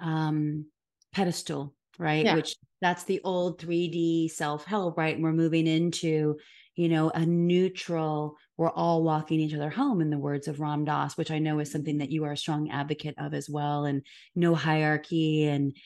[0.00, 0.66] um
[1.12, 2.24] pedestal, right?
[2.24, 2.36] Yeah.
[2.36, 5.14] Which that's the old 3D self-help, right?
[5.14, 6.36] And we're moving into,
[6.74, 10.84] you know, a neutral, we're all walking each other home in the words of Ram
[10.84, 13.84] Dass, which I know is something that you are a strong advocate of as well,
[13.84, 14.02] and
[14.34, 15.44] no hierarchy.
[15.44, 15.76] And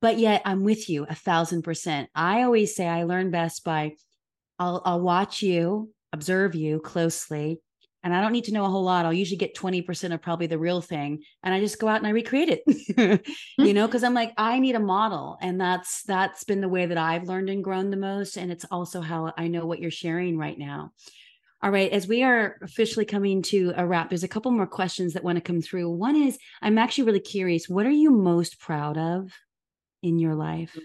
[0.00, 2.10] but yet I'm with you a thousand percent.
[2.14, 3.94] I always say I learn best by
[4.58, 7.60] I'll I'll watch you, observe you closely,
[8.04, 9.06] and I don't need to know a whole lot.
[9.06, 11.24] I'll usually get 20% of probably the real thing.
[11.42, 13.26] And I just go out and I recreate it,
[13.58, 15.38] you know, because I'm like, I need a model.
[15.40, 18.36] And that's that's been the way that I've learned and grown the most.
[18.36, 20.92] And it's also how I know what you're sharing right now.
[21.62, 25.14] All right, as we are officially coming to a wrap, there's a couple more questions
[25.14, 25.90] that want to come through.
[25.90, 29.30] One is I'm actually really curious, what are you most proud of
[30.02, 30.76] in your life?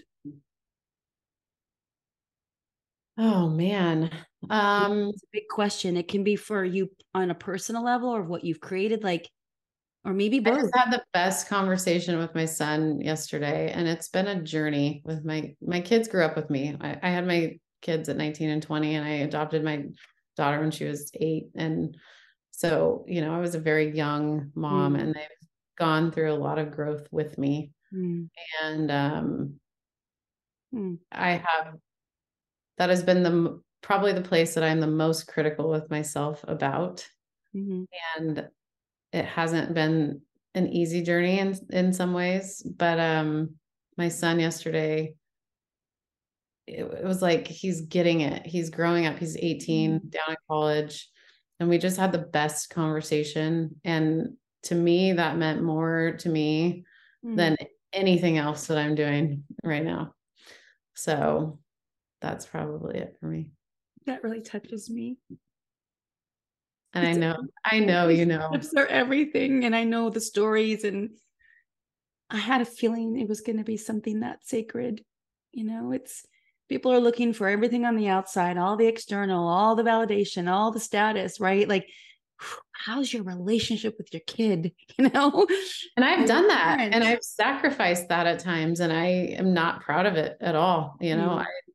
[3.18, 4.10] Oh man.
[4.48, 5.96] Um it's a big question.
[5.96, 9.28] It can be for you on a personal level or what you've created like
[10.04, 10.58] or maybe both.
[10.58, 15.02] I just had the best conversation with my son yesterday and it's been a journey
[15.04, 16.76] with my my kids grew up with me.
[16.80, 19.84] I, I had my kids at 19 and 20 and I adopted my
[20.36, 21.96] daughter when she was 8 and
[22.50, 25.00] so, you know, I was a very young mom mm.
[25.00, 25.28] and they've
[25.78, 27.72] gone through a lot of growth with me.
[27.92, 28.28] Mm.
[28.62, 29.54] And um
[30.74, 30.98] mm.
[31.10, 31.74] I have
[32.80, 37.06] that has been the probably the place that I'm the most critical with myself about.
[37.54, 37.82] Mm-hmm.
[38.16, 38.48] And
[39.12, 40.22] it hasn't been
[40.54, 43.56] an easy journey in in some ways, but um
[43.98, 45.14] my son yesterday
[46.66, 48.46] it, it was like he's getting it.
[48.46, 49.18] He's growing up.
[49.18, 50.08] He's 18 mm-hmm.
[50.08, 51.06] down in college
[51.60, 56.86] and we just had the best conversation and to me that meant more to me
[57.22, 57.36] mm-hmm.
[57.36, 57.56] than
[57.92, 60.14] anything else that I'm doing right now.
[60.94, 61.59] So
[62.20, 63.48] that's probably it for me.
[64.06, 65.18] That really touches me.
[66.92, 69.64] And it's I know, I know, you know, are everything.
[69.64, 70.84] And I know the stories.
[70.84, 71.10] And
[72.28, 75.04] I had a feeling it was going to be something that sacred.
[75.52, 76.24] You know, it's
[76.68, 80.70] people are looking for everything on the outside, all the external, all the validation, all
[80.70, 81.68] the status, right?
[81.68, 81.86] Like,
[82.72, 85.46] how's your relationship with your kid you know
[85.96, 90.06] and i've done that and i've sacrificed that at times and i am not proud
[90.06, 91.40] of it at all you know mm-hmm.
[91.40, 91.69] i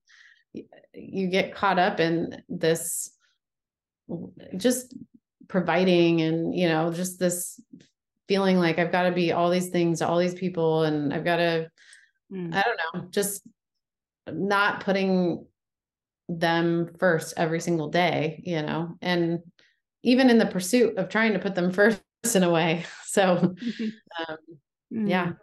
[0.94, 3.12] you get caught up in this
[4.58, 4.96] just
[5.48, 7.60] providing and you know just this
[8.28, 11.26] feeling like i've got to be all these things to all these people and i've
[11.26, 11.70] got to
[12.32, 12.54] mm.
[12.54, 13.48] i don't know just
[14.32, 15.46] not putting
[16.28, 19.40] them first every single day you know and
[20.04, 22.02] even in the pursuit of trying to put them first
[22.34, 23.38] in a way so
[24.28, 24.38] um,
[24.92, 25.10] mm.
[25.10, 25.34] yeah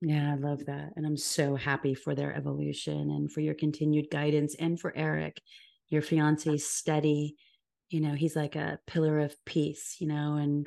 [0.00, 0.92] yeah, I love that.
[0.96, 5.40] And I'm so happy for their evolution and for your continued guidance and for Eric,
[5.88, 7.36] your fiance's steady.
[7.88, 10.66] You know, he's like a pillar of peace, you know, and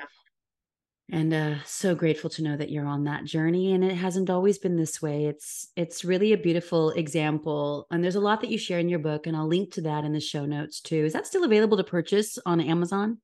[1.11, 4.59] and uh so grateful to know that you're on that journey and it hasn't always
[4.59, 8.57] been this way it's it's really a beautiful example and there's a lot that you
[8.57, 11.13] share in your book and i'll link to that in the show notes too is
[11.13, 13.17] that still available to purchase on amazon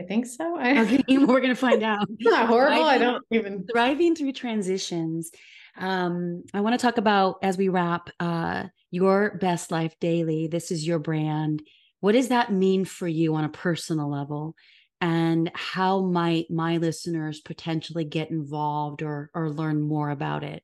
[0.00, 0.56] I think so.
[0.58, 2.06] I, okay, we're gonna find out.
[2.20, 2.76] not horrible.
[2.76, 5.30] Thriving, I don't even thriving through transitions.
[5.76, 10.46] Um, I want to talk about as we wrap uh, your best life daily.
[10.46, 11.62] This is your brand.
[12.00, 14.54] What does that mean for you on a personal level?
[15.00, 20.62] And how might my listeners potentially get involved or or learn more about it?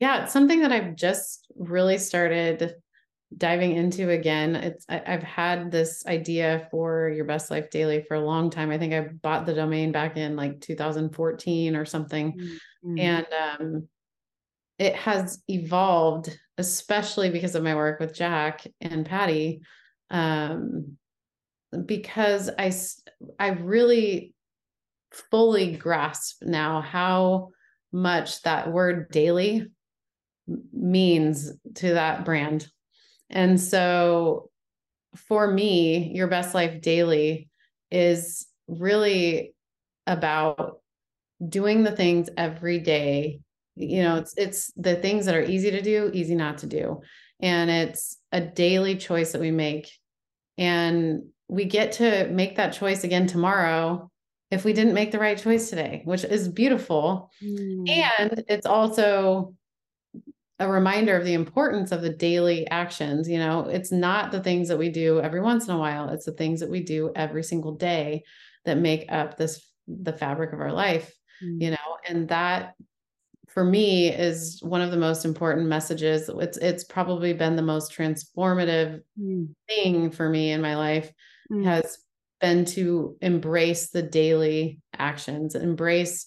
[0.00, 2.74] Yeah, it's something that I've just really started
[3.36, 8.14] diving into again it's I, have had this idea for your best life daily for
[8.14, 8.70] a long time.
[8.70, 12.32] I think i bought the domain back in like 2014 or something.
[12.32, 12.98] Mm-hmm.
[12.98, 13.88] and um
[14.78, 19.62] it has evolved especially because of my work with jack and patty
[20.10, 20.96] um
[21.86, 22.72] because i
[23.38, 24.34] i really
[25.30, 27.48] fully grasp now how
[27.92, 29.66] much that word daily
[30.72, 32.68] means to that brand
[33.34, 34.50] and so
[35.16, 37.48] for me, your best life daily
[37.90, 39.54] is really
[40.06, 40.78] about
[41.46, 43.40] doing the things every day.
[43.76, 47.02] You know, it's it's the things that are easy to do, easy not to do.
[47.40, 49.90] And it's a daily choice that we make.
[50.56, 54.10] And we get to make that choice again tomorrow
[54.50, 57.30] if we didn't make the right choice today, which is beautiful.
[57.42, 57.88] Mm.
[58.18, 59.54] And it's also
[60.64, 63.28] a reminder of the importance of the daily actions.
[63.28, 66.24] You know, it's not the things that we do every once in a while, it's
[66.24, 68.24] the things that we do every single day
[68.64, 71.12] that make up this the fabric of our life,
[71.44, 71.60] mm.
[71.60, 72.74] you know, and that
[73.48, 76.28] for me is one of the most important messages.
[76.40, 79.48] It's it's probably been the most transformative mm.
[79.68, 81.12] thing for me in my life
[81.52, 81.64] mm.
[81.64, 81.98] has
[82.40, 86.26] been to embrace the daily actions, embrace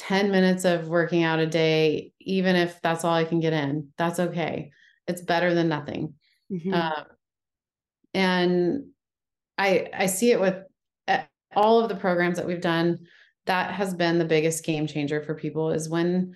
[0.00, 3.88] 10 minutes of working out a day, even if that's all I can get in,
[3.98, 4.70] that's okay.
[5.06, 6.14] It's better than nothing.
[6.50, 6.72] Mm-hmm.
[6.72, 7.04] Um,
[8.14, 8.86] and
[9.58, 10.56] I I see it with
[11.06, 11.24] eh,
[11.54, 13.00] all of the programs that we've done.
[13.44, 16.34] That has been the biggest game changer for people is when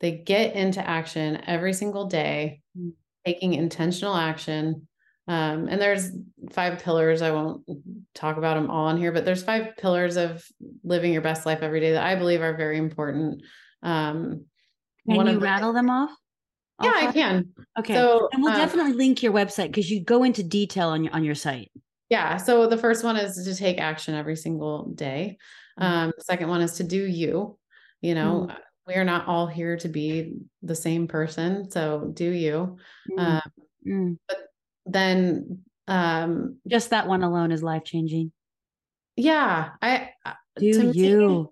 [0.00, 2.94] they get into action every single day, mm.
[3.24, 4.88] taking intentional action,
[5.26, 6.10] um, and there's
[6.52, 7.22] five pillars.
[7.22, 7.62] I won't
[8.14, 10.44] talk about them all in here, but there's five pillars of
[10.82, 13.42] living your best life every day that I believe are very important.
[13.82, 14.44] Um,
[15.08, 16.10] can you rattle them off?
[16.82, 17.50] Yeah, I can.
[17.78, 17.94] Okay.
[17.94, 21.12] So, and we'll um, definitely link your website because you go into detail on your
[21.14, 21.70] on your site.
[22.10, 22.36] Yeah.
[22.36, 25.38] So the first one is to take action every single day.
[25.80, 25.92] Mm-hmm.
[25.92, 27.58] Um, the second one is to do you.
[28.00, 28.56] You know, mm.
[28.86, 31.70] we are not all here to be the same person.
[31.70, 32.76] So do you.
[33.10, 33.18] Mm.
[33.18, 33.42] Um,
[33.86, 34.18] mm.
[34.28, 34.38] But
[34.86, 38.32] then um just that one alone is life changing
[39.16, 40.10] yeah i
[40.56, 41.46] do you me,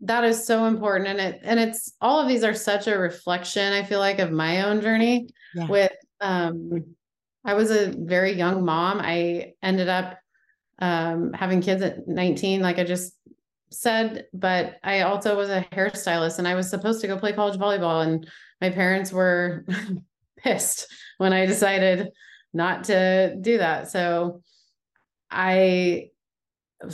[0.00, 3.72] that is so important and it and it's all of these are such a reflection
[3.72, 5.66] i feel like of my own journey yeah.
[5.68, 6.84] with um
[7.44, 9.00] i was a very young mom.
[9.00, 10.18] I ended up
[10.80, 13.14] um having kids at 19 like i just
[13.70, 17.58] said but i also was a hairstylist and i was supposed to go play college
[17.58, 18.28] volleyball and
[18.60, 19.66] my parents were
[20.38, 20.86] pissed
[21.18, 22.08] when i decided
[22.52, 23.90] not to do that.
[23.90, 24.42] So
[25.30, 26.10] I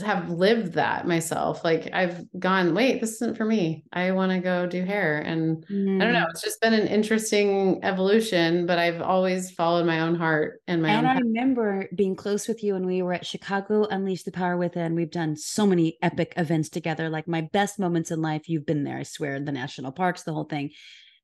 [0.02, 1.62] have lived that myself.
[1.62, 3.84] Like I've gone, wait, this isn't for me.
[3.92, 5.18] I want to go do hair.
[5.18, 6.00] And mm.
[6.00, 6.30] I don't know, mm.
[6.30, 10.88] it's just been an interesting evolution, but I've always followed my own heart and my
[10.88, 14.56] and I remember being close with you when we were at Chicago Unleash the Power
[14.56, 14.94] Within.
[14.94, 17.10] We've done so many epic events together.
[17.10, 20.32] Like my best moments in life, you've been there, I swear, the national parks, the
[20.32, 20.70] whole thing.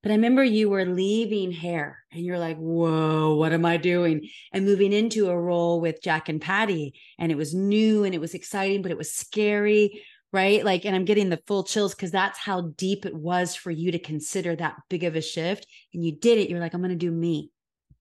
[0.02, 4.28] But I remember you were leaving hair and you're like, whoa, what am I doing?
[4.52, 6.94] And moving into a role with Jack and Patty.
[7.18, 10.02] And it was new and it was exciting, but it was scary.
[10.32, 10.64] Right.
[10.64, 13.92] Like, and I'm getting the full chills because that's how deep it was for you
[13.92, 15.66] to consider that big of a shift.
[15.92, 16.48] And you did it.
[16.48, 17.50] You're like, I'm going to do me.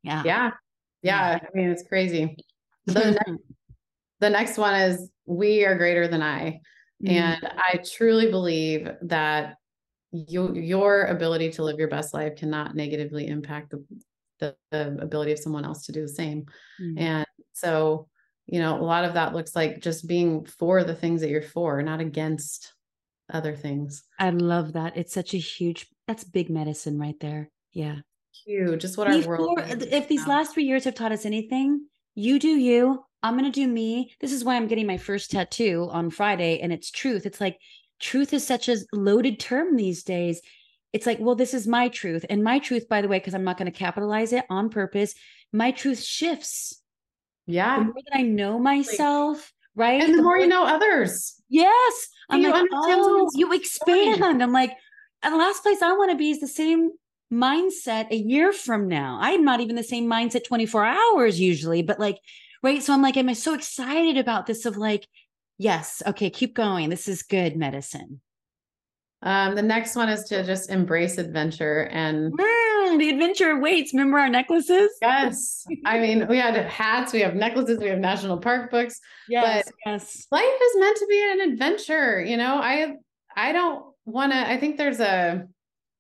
[0.04, 0.24] Yeah.
[0.24, 0.52] Yeah.
[1.02, 1.40] Yeah.
[1.42, 2.36] I mean, it's crazy.
[2.86, 3.44] The, next,
[4.20, 6.62] the next one is we are greater than I.
[7.04, 7.08] Mm-hmm.
[7.08, 9.58] And I truly believe that
[10.12, 13.84] your your ability to live your best life cannot negatively impact the
[14.40, 16.46] the, the ability of someone else to do the same.
[16.82, 16.98] Mm-hmm.
[16.98, 18.08] and so
[18.48, 21.42] you know a lot of that looks like just being for the things that you're
[21.42, 22.74] for not against
[23.32, 24.04] other things.
[24.18, 24.98] I love that.
[24.98, 27.50] It's such a huge that's big medicine right there.
[27.74, 27.98] Yeah.
[28.46, 28.82] Huge.
[28.82, 30.38] Just what Before, our world if these now.
[30.38, 31.86] last three years have taught us anything
[32.16, 33.04] you do you.
[33.22, 34.14] I'm going to do me.
[34.22, 37.26] This is why i'm getting my first tattoo on friday and it's truth.
[37.26, 37.58] It's like
[38.00, 40.42] truth is such a loaded term these days.
[40.94, 42.26] It's like, well, this is my truth.
[42.30, 45.14] And my truth, by the way, because I'm not going to capitalize it on purpose,
[45.54, 46.82] my truth shifts.
[47.46, 47.78] Yeah.
[47.78, 50.02] The more that I know myself, right?
[50.02, 51.36] And the, the more, more, you know others.
[51.50, 52.08] Yes.
[52.30, 54.18] I'm you like, oh, you expand.
[54.18, 54.42] Story.
[54.42, 54.72] I'm like,
[55.24, 56.92] and the last place I want to be is the same
[57.32, 59.20] mindset a year from now.
[59.22, 62.18] I'm not even the same mindset 24 hours usually, but like,
[62.64, 62.82] right.
[62.82, 65.08] So I'm like, am I so excited about this of like,
[65.60, 66.02] Yes.
[66.08, 66.30] Okay.
[66.32, 66.90] Keep going.
[66.90, 68.22] This is good medicine.
[69.22, 73.94] Um, the next one is to just embrace adventure and mm, the adventure waits.
[73.94, 74.90] Remember our necklaces?
[75.02, 75.66] Yes.
[75.86, 78.98] I mean, we had hats, we have necklaces, we have national park books.
[79.28, 79.66] Yes.
[79.66, 80.26] But yes.
[80.32, 82.22] Life is meant to be an adventure.
[82.22, 82.94] You know, I
[83.36, 84.50] I don't want to.
[84.50, 85.46] I think there's a.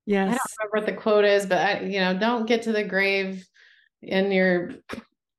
[0.06, 0.30] Yes.
[0.30, 2.86] I don't remember what the quote is, but I, you know, don't get to the
[2.86, 3.46] grave
[4.02, 4.72] in your,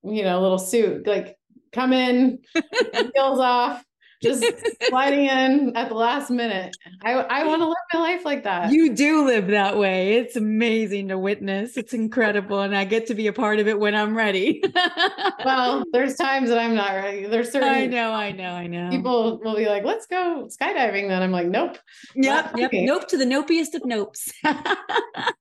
[0.05, 1.07] you know, little suit.
[1.07, 1.37] Like,
[1.73, 2.41] come in,
[3.15, 3.83] heels off,
[4.23, 4.45] just
[4.89, 6.77] sliding in at the last minute.
[7.03, 8.73] I, I want to live my life like that.
[8.73, 10.15] You do live that way.
[10.15, 11.77] It's amazing to witness.
[11.77, 12.61] It's incredible.
[12.61, 14.63] And I get to be a part of it when I'm ready.
[15.45, 17.27] well, there's times that I'm not ready.
[17.27, 18.91] There's certain I know, I know, I know.
[18.91, 21.09] People will be like, let's go skydiving.
[21.09, 21.79] Then I'm like, nope.
[22.15, 22.57] Yep.
[22.57, 22.71] Yep.
[22.73, 24.31] Nope to the nopiest of nopes.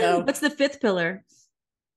[0.00, 1.24] so, What's the fifth pillar?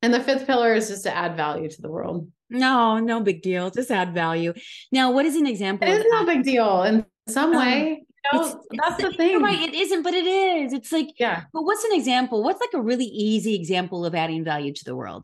[0.01, 2.29] And the fifth pillar is just to add value to the world.
[2.49, 3.69] No, no big deal.
[3.69, 4.53] Just add value.
[4.91, 5.87] Now, what is an example?
[5.87, 8.05] It is no big deal in some um, way.
[8.33, 9.41] You know, that's the thing.
[9.41, 9.59] right.
[9.59, 10.73] It isn't, but it is.
[10.73, 11.43] It's like, yeah.
[11.53, 12.43] But what's an example?
[12.43, 15.23] What's like a really easy example of adding value to the world?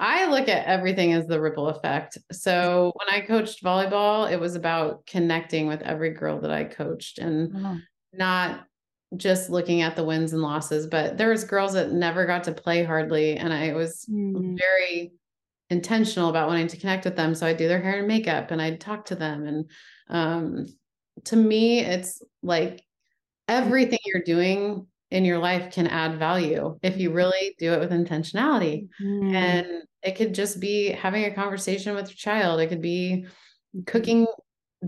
[0.00, 2.18] I look at everything as the ripple effect.
[2.32, 7.18] So when I coached volleyball, it was about connecting with every girl that I coached
[7.18, 7.78] and oh.
[8.12, 8.66] not
[9.16, 12.52] just looking at the wins and losses, but there was girls that never got to
[12.52, 13.36] play hardly.
[13.36, 14.58] And I was mm.
[14.58, 15.12] very
[15.74, 17.34] intentional about wanting to connect with them.
[17.34, 19.46] So I'd do their hair and makeup and I'd talk to them.
[19.46, 19.70] And
[20.08, 20.66] um,
[21.24, 22.82] to me, it's like
[23.48, 27.90] everything you're doing in your life can add value if you really do it with
[27.90, 28.88] intentionality.
[29.02, 29.34] Mm.
[29.34, 29.66] And
[30.02, 32.60] it could just be having a conversation with your child.
[32.60, 33.26] It could be
[33.86, 34.26] cooking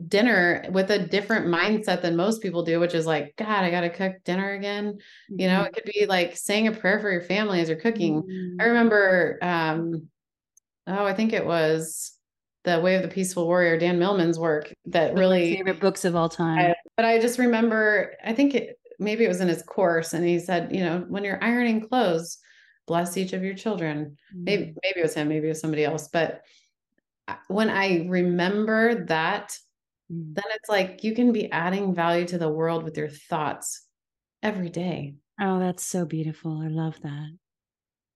[0.08, 3.80] dinner with a different mindset than most people do, which is like, God, I got
[3.82, 4.98] to cook dinner again.
[5.28, 5.66] You know, mm-hmm.
[5.66, 8.22] it could be like saying a prayer for your family as you're cooking.
[8.22, 8.60] Mm-hmm.
[8.60, 10.08] I remember, um,
[10.86, 12.12] oh, I think it was
[12.64, 16.28] the Way of the Peaceful Warrior, Dan Millman's work that really favorite books of all
[16.28, 16.58] time.
[16.58, 20.24] I, but I just remember, I think it maybe it was in his course, and
[20.24, 22.38] he said, you know, when you're ironing clothes,
[22.86, 24.16] bless each of your children.
[24.34, 24.44] Mm-hmm.
[24.44, 26.42] Maybe maybe it was him, maybe it was somebody else, but
[27.48, 29.56] when I remember that
[30.12, 30.34] Mm.
[30.34, 33.86] then it's like you can be adding value to the world with your thoughts
[34.42, 35.14] every day.
[35.40, 36.62] Oh, that's so beautiful.
[36.62, 37.36] I love that.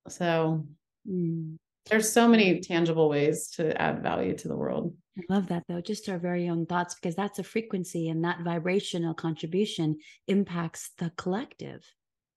[0.09, 0.67] So
[1.09, 1.57] mm.
[1.91, 4.95] There's so many tangible ways to add value to the world.
[5.19, 8.41] I love that though, just our very own thoughts, because that's a frequency and that
[8.43, 9.99] vibrational contribution
[10.29, 11.85] impacts the collective.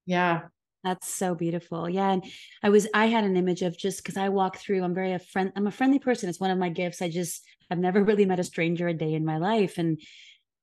[0.06, 0.42] Yeah.
[0.84, 1.90] That's so beautiful.
[1.90, 2.12] Yeah.
[2.12, 2.26] And
[2.62, 5.20] I was, I had an image of just because I walk through, I'm very a
[5.20, 6.28] friend, I'm a friendly person.
[6.28, 7.02] It's one of my gifts.
[7.02, 9.78] I just, I've never really met a stranger a day in my life.
[9.78, 10.02] And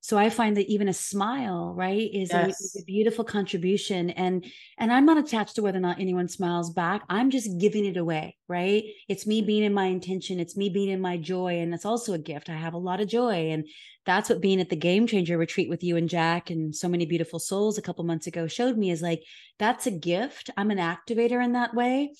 [0.01, 2.47] so i find that even a smile right is, yes.
[2.47, 4.45] a, is, a, beautiful contribution and
[4.79, 7.03] and i'm not attached to whether or not anyone smiles back.
[7.09, 8.83] I'm just giving it away right?
[9.09, 10.41] It's me being in my intention.
[10.41, 12.51] It's me being in my joy and it's also a gift.
[12.51, 13.65] I have a lot of joy and
[14.05, 17.07] that's what being at the game changer retreat with you and jack and so many
[17.07, 19.23] beautiful souls a couple months ago showed me is like
[19.61, 20.51] that's a gift.
[20.57, 22.13] I'm an activator in that way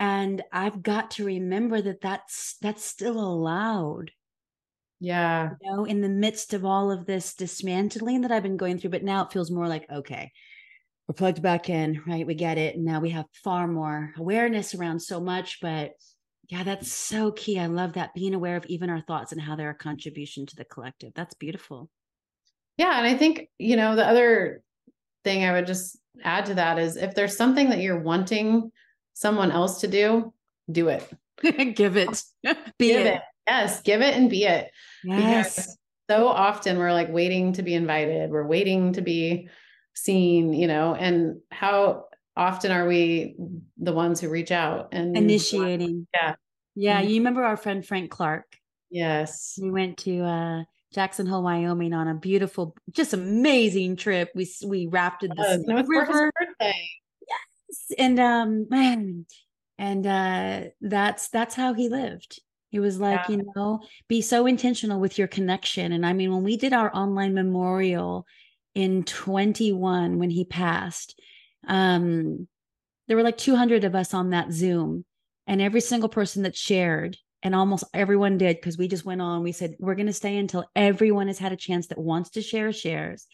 [0.00, 4.10] and i've got to remember that that's that's still allowed
[5.04, 5.50] yeah.
[5.60, 8.90] You know, in the midst of all of this dismantling that I've been going through,
[8.90, 10.32] but now it feels more like, okay,
[11.06, 12.26] we're plugged back in, right?
[12.26, 12.74] We get it.
[12.74, 15.58] And now we have far more awareness around so much.
[15.60, 15.92] But
[16.48, 17.58] yeah, that's so key.
[17.58, 20.56] I love that being aware of even our thoughts and how they're a contribution to
[20.56, 21.12] the collective.
[21.14, 21.90] That's beautiful.
[22.78, 22.96] Yeah.
[22.96, 24.62] And I think, you know, the other
[25.22, 28.72] thing I would just add to that is if there's something that you're wanting
[29.12, 30.32] someone else to do,
[30.70, 31.06] do it.
[31.74, 32.22] Give it.
[32.78, 33.16] Be Give it.
[33.16, 33.22] it.
[33.46, 34.70] Yes, give it and be it.
[35.02, 35.54] Yes.
[35.54, 35.78] Because
[36.10, 39.48] so often we're like waiting to be invited, we're waiting to be
[39.94, 42.06] seen, you know, and how
[42.36, 43.36] often are we
[43.78, 46.06] the ones who reach out and initiating?
[46.14, 46.34] Yeah.
[46.74, 47.00] Yeah.
[47.00, 47.08] Mm-hmm.
[47.08, 48.56] You remember our friend Frank Clark?
[48.90, 49.58] Yes.
[49.60, 54.30] We went to uh Jackson Hole, Wyoming on a beautiful, just amazing trip.
[54.34, 56.30] We we rafted the oh, river.
[56.38, 56.88] birthday.
[57.28, 57.98] Yes.
[57.98, 58.66] And um
[59.78, 62.40] and uh that's that's how he lived
[62.74, 63.36] it was like, yeah.
[63.36, 65.92] you know, be so intentional with your connection.
[65.92, 68.26] And I mean, when we did our online memorial
[68.74, 71.16] in 21 when he passed,
[71.68, 72.48] um,
[73.06, 75.04] there were like 200 of us on that Zoom,
[75.46, 79.44] and every single person that shared, and almost everyone did, because we just went on.
[79.44, 82.42] We said, we're going to stay until everyone has had a chance that wants to
[82.42, 83.28] share, shares.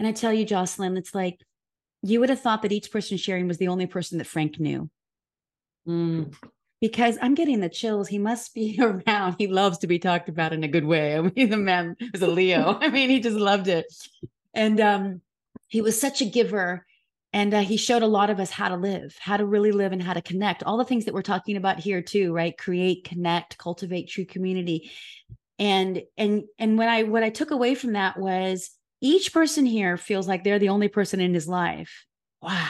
[0.00, 1.38] And I tell you, Jocelyn, it's like
[2.02, 4.90] you would have thought that each person sharing was the only person that Frank knew.
[5.86, 6.34] Mm
[6.82, 8.08] because I'm getting the chills.
[8.08, 8.76] He must be
[9.06, 9.36] around.
[9.38, 11.16] He loves to be talked about in a good way.
[11.16, 12.76] I mean, the man was a Leo.
[12.80, 13.86] I mean, he just loved it.
[14.52, 15.20] And um,
[15.68, 16.84] he was such a giver.
[17.32, 19.92] And uh, he showed a lot of us how to live, how to really live,
[19.92, 20.64] and how to connect.
[20.64, 22.58] All the things that we're talking about here too, right?
[22.58, 24.90] Create, connect, cultivate true community.
[25.58, 29.96] And and and what I what I took away from that was each person here
[29.96, 32.04] feels like they're the only person in his life.
[32.42, 32.68] Wow.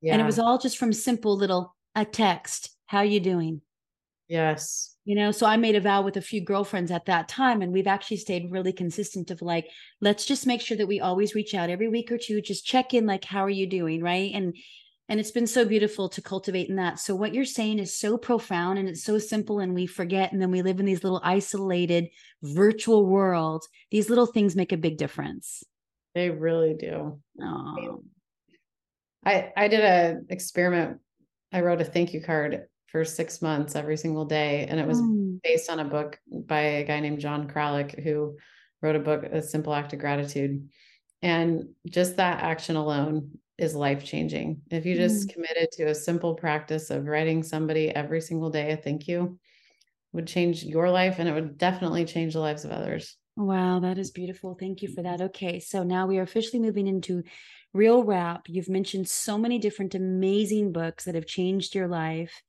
[0.00, 0.12] Yeah.
[0.12, 3.60] And it was all just from simple little a text, how you doing?
[4.28, 4.96] Yes.
[5.04, 7.72] You know, so I made a vow with a few girlfriends at that time, and
[7.72, 9.66] we've actually stayed really consistent of like,
[10.00, 12.92] let's just make sure that we always reach out every week or two, just check
[12.92, 14.02] in, like, how are you doing?
[14.02, 14.32] Right.
[14.34, 14.56] And
[15.10, 16.98] and it's been so beautiful to cultivate in that.
[16.98, 20.42] So what you're saying is so profound and it's so simple and we forget and
[20.42, 22.08] then we live in these little isolated
[22.42, 25.64] virtual world These little things make a big difference.
[26.14, 27.20] They really do.
[27.40, 28.02] Oh.
[29.24, 30.98] I I did a experiment.
[31.52, 34.66] I wrote a thank you card for six months every single day.
[34.68, 35.40] And it was mm.
[35.42, 38.36] based on a book by a guy named John Kralik, who
[38.82, 40.68] wrote a book, A Simple Act of Gratitude.
[41.22, 44.62] And just that action alone is life changing.
[44.70, 45.34] If you just mm.
[45.34, 49.38] committed to a simple practice of writing somebody every single day a thank you,
[50.12, 53.16] would change your life and it would definitely change the lives of others.
[53.36, 54.56] Wow, that is beautiful.
[54.58, 55.20] Thank you for that.
[55.20, 57.22] Okay, so now we are officially moving into
[57.72, 58.48] real wrap.
[58.48, 62.42] You've mentioned so many different amazing books that have changed your life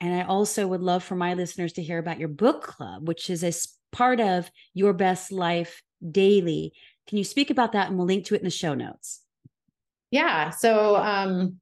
[0.00, 3.30] And I also would love for my listeners to hear about your book club, which
[3.30, 3.52] is a
[3.94, 6.72] part of Your Best Life Daily.
[7.06, 7.88] Can you speak about that?
[7.88, 9.22] And we'll link to it in the show notes.
[10.10, 10.50] Yeah.
[10.50, 11.60] So, um,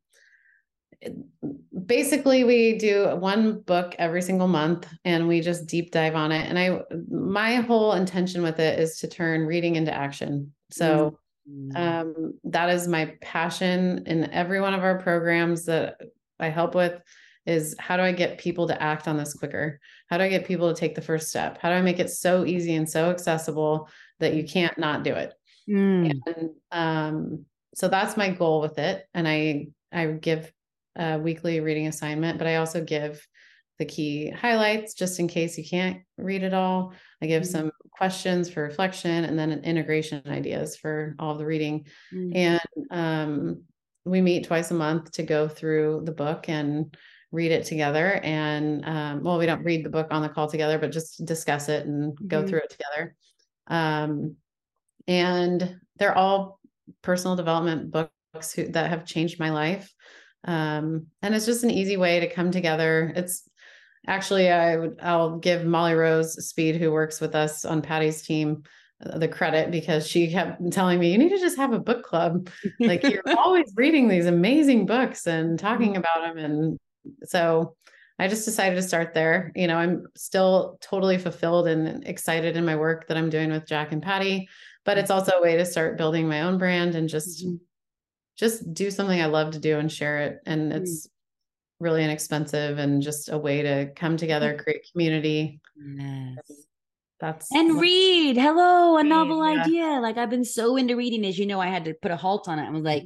[1.86, 6.48] basically we do one book every single month and we just deep dive on it
[6.48, 6.80] and i
[7.10, 11.18] my whole intention with it is to turn reading into action so
[11.50, 11.76] mm-hmm.
[11.76, 16.00] um, that is my passion in every one of our programs that
[16.38, 17.00] i help with
[17.46, 20.46] is how do i get people to act on this quicker how do i get
[20.46, 23.10] people to take the first step how do i make it so easy and so
[23.10, 23.88] accessible
[24.20, 25.34] that you can't not do it
[25.68, 26.10] mm.
[26.26, 27.44] and um,
[27.74, 30.52] so that's my goal with it and i i give
[30.96, 33.26] a weekly reading assignment, but I also give
[33.78, 36.92] the key highlights just in case you can't read it all.
[37.20, 37.50] I give mm-hmm.
[37.50, 41.86] some questions for reflection and then an integration ideas for all the reading.
[42.12, 42.36] Mm-hmm.
[42.36, 42.60] And
[42.90, 43.62] um,
[44.04, 46.96] we meet twice a month to go through the book and
[47.34, 48.20] read it together.
[48.22, 51.68] And um, well, we don't read the book on the call together, but just discuss
[51.68, 52.26] it and mm-hmm.
[52.28, 53.16] go through it together.
[53.66, 54.36] Um,
[55.06, 56.60] and they're all
[57.02, 59.92] personal development books who, that have changed my life.
[60.44, 63.12] Um, and it's just an easy way to come together.
[63.16, 63.48] It's
[64.06, 68.62] actually I would I'll give Molly Rose Speed, who works with us on Patty's team,
[69.04, 72.04] uh, the credit because she kept telling me you need to just have a book
[72.04, 72.50] club.
[72.80, 76.00] like you're always reading these amazing books and talking mm-hmm.
[76.00, 76.78] about them, and
[77.24, 77.76] so
[78.18, 79.52] I just decided to start there.
[79.54, 83.66] You know, I'm still totally fulfilled and excited in my work that I'm doing with
[83.66, 84.48] Jack and Patty,
[84.84, 87.56] but it's also a way to start building my own brand and just mm-hmm
[88.36, 90.40] just do something I love to do and share it.
[90.46, 90.76] And mm.
[90.76, 91.08] it's
[91.80, 95.60] really inexpensive and just a way to come together, create community.
[95.76, 96.36] Yes.
[97.20, 98.36] That's and read.
[98.36, 99.62] Hello, a read, novel yeah.
[99.62, 99.86] idea.
[100.00, 102.48] Like I've been so into reading, as you know, I had to put a halt
[102.48, 102.66] on it.
[102.66, 103.04] I was like,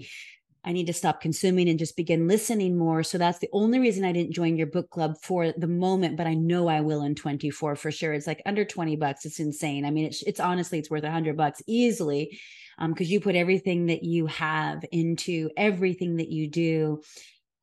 [0.64, 3.02] I need to stop consuming and just begin listening more.
[3.02, 6.26] So that's the only reason I didn't join your book club for the moment, but
[6.26, 8.12] I know I will in 24 for sure.
[8.12, 9.24] It's like under 20 bucks.
[9.24, 9.84] It's insane.
[9.84, 12.38] I mean, it's, it's honestly, it's worth a hundred bucks easily
[12.78, 17.02] because um, you put everything that you have into everything that you do.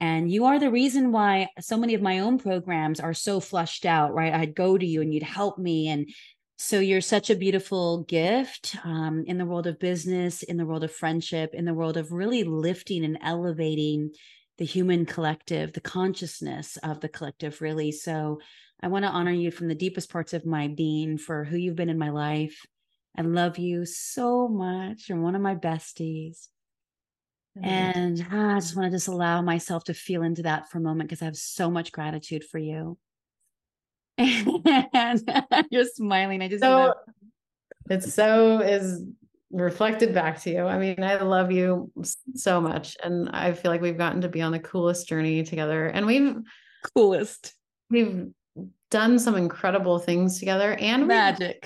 [0.02, 3.86] And you are the reason why so many of my own programs are so flushed
[3.86, 4.34] out, right?
[4.34, 5.88] I'd go to you and you'd help me.
[5.88, 6.10] And
[6.58, 10.84] so you're such a beautiful gift um, in the world of business, in the world
[10.84, 14.12] of friendship, in the world of really lifting and elevating
[14.58, 17.92] the human collective, the consciousness of the collective, really.
[17.92, 18.40] So
[18.82, 21.76] I want to honor you from the deepest parts of my being for who you've
[21.76, 22.66] been in my life
[23.18, 25.08] I love you so much.
[25.08, 26.50] You're one of my besties.
[27.58, 27.66] Mm-hmm.
[27.66, 30.82] And ah, I just want to just allow myself to feel into that for a
[30.82, 32.98] moment because I have so much gratitude for you.
[34.94, 36.42] and you're smiling.
[36.42, 36.94] I just so
[37.90, 39.04] it's so is
[39.52, 40.66] reflected back to you.
[40.66, 41.92] I mean, I love you
[42.36, 42.98] so much.
[43.04, 45.88] And I feel like we've gotten to be on the coolest journey together.
[45.88, 46.36] And we've
[46.94, 47.54] coolest.
[47.90, 48.28] We've
[48.92, 51.66] done some incredible things together and magic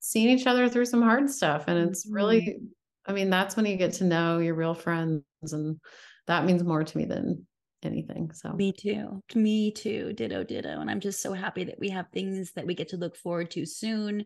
[0.00, 2.66] seen each other through some hard stuff and it's really mm-hmm.
[3.06, 5.80] i mean that's when you get to know your real friends and
[6.26, 7.46] that means more to me than
[7.86, 11.88] anything so me too me too ditto ditto and i'm just so happy that we
[11.88, 14.24] have things that we get to look forward to soon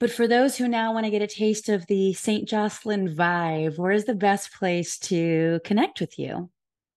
[0.00, 3.78] but for those who now want to get a taste of the st jocelyn vibe
[3.78, 6.50] where is the best place to connect with you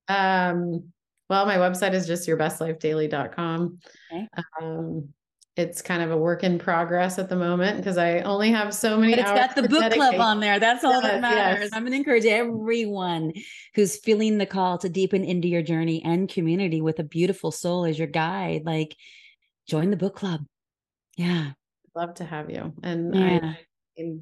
[0.08, 0.84] um
[1.30, 3.80] well, my website is just yourbestlifedaily.com.
[4.12, 4.28] Okay.
[4.62, 5.10] Um,
[5.58, 8.96] it's kind of a work in progress at the moment because I only have so
[8.96, 9.14] many.
[9.14, 10.60] But it's got the book club on there.
[10.60, 11.64] That's all that matters.
[11.64, 11.70] Yes.
[11.74, 13.34] I'm going to encourage everyone
[13.74, 17.86] who's feeling the call to deepen into your journey and community with a beautiful soul
[17.86, 18.66] as your guide.
[18.66, 18.96] Like,
[19.68, 20.46] join the book club.
[21.18, 21.54] Yeah,
[21.96, 22.74] love to have you.
[22.84, 23.54] And yeah.
[23.98, 24.18] I,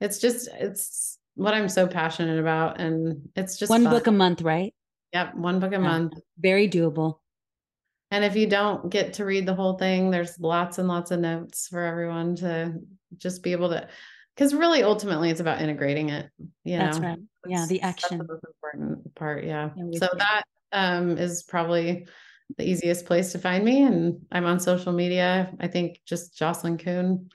[0.00, 3.92] it's just it's what I'm so passionate about, and it's just one fun.
[3.92, 4.74] book a month, right?
[5.12, 5.78] Yep, one book a yeah.
[5.78, 6.14] month.
[6.40, 7.18] Very doable.
[8.16, 11.20] And if you don't get to read the whole thing, there's lots and lots of
[11.20, 12.72] notes for everyone to
[13.18, 13.86] just be able to
[14.34, 16.30] because really ultimately it's about integrating it.
[16.64, 17.08] You that's know?
[17.08, 17.18] right.
[17.46, 18.16] Yeah, the action.
[18.16, 19.44] That's the most important part.
[19.44, 19.68] Yeah.
[19.76, 22.06] yeah so that um is probably
[22.56, 23.82] the easiest place to find me.
[23.82, 25.52] And I'm on social media.
[25.60, 27.28] I think just Jocelyn Kuhn.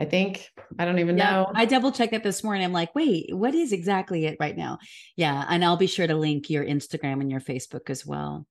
[0.00, 0.48] I think
[0.80, 1.52] I don't even yeah, know.
[1.54, 2.64] I double checked it this morning.
[2.64, 4.80] I'm like, wait, what is exactly it right now?
[5.14, 5.44] Yeah.
[5.48, 8.48] And I'll be sure to link your Instagram and your Facebook as well.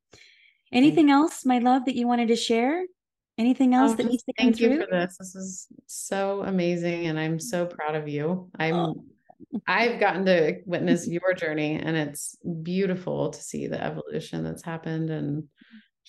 [0.74, 2.84] Anything else, my love, that you wanted to share?
[3.38, 4.74] Anything else oh, that needs to come thank through?
[4.74, 5.18] you for this.
[5.18, 7.08] This is so amazing.
[7.08, 8.50] And I'm so proud of you.
[8.60, 9.04] I'm oh.
[9.68, 15.10] I've gotten to witness your journey and it's beautiful to see the evolution that's happened
[15.10, 15.45] and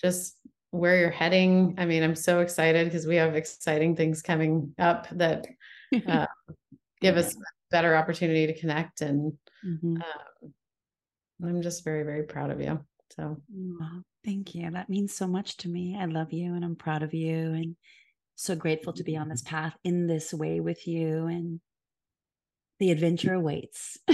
[0.01, 0.37] just
[0.71, 1.75] where you're heading.
[1.77, 5.47] I mean, I'm so excited because we have exciting things coming up that
[6.07, 6.27] uh,
[7.01, 7.35] give us
[7.71, 9.01] better opportunity to connect.
[9.01, 9.33] And
[9.65, 9.97] mm-hmm.
[9.97, 10.53] um,
[11.43, 12.83] I'm just very, very proud of you.
[13.15, 13.37] So
[13.81, 14.71] oh, thank you.
[14.71, 15.97] That means so much to me.
[15.99, 17.75] I love you and I'm proud of you and
[18.35, 19.55] so grateful to be on this mm-hmm.
[19.55, 21.59] path in this way with you and
[22.79, 23.97] the adventure awaits.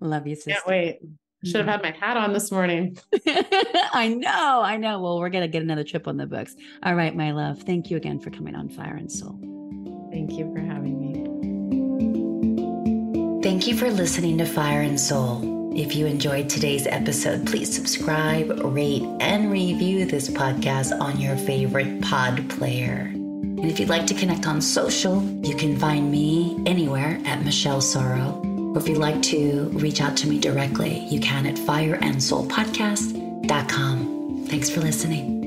[0.00, 0.50] love you, sister.
[0.50, 0.98] Can't wait.
[1.44, 1.84] Should have mm-hmm.
[1.84, 2.96] had my hat on this morning.
[3.92, 5.00] I know, I know.
[5.00, 6.54] Well, we're going to get another trip on the books.
[6.84, 7.62] All right, my love.
[7.62, 9.40] Thank you again for coming on Fire and Soul.
[10.12, 11.12] Thank you for having me.
[13.42, 15.51] Thank you for listening to Fire and Soul.
[15.74, 22.02] If you enjoyed today's episode, please subscribe, rate, and review this podcast on your favorite
[22.02, 23.10] pod player.
[23.12, 27.80] And if you'd like to connect on social, you can find me anywhere at Michelle
[27.80, 34.46] Sorro or if you'd like to reach out to me directly, you can at fireandsoulpodcast.com.
[34.48, 35.41] Thanks for listening.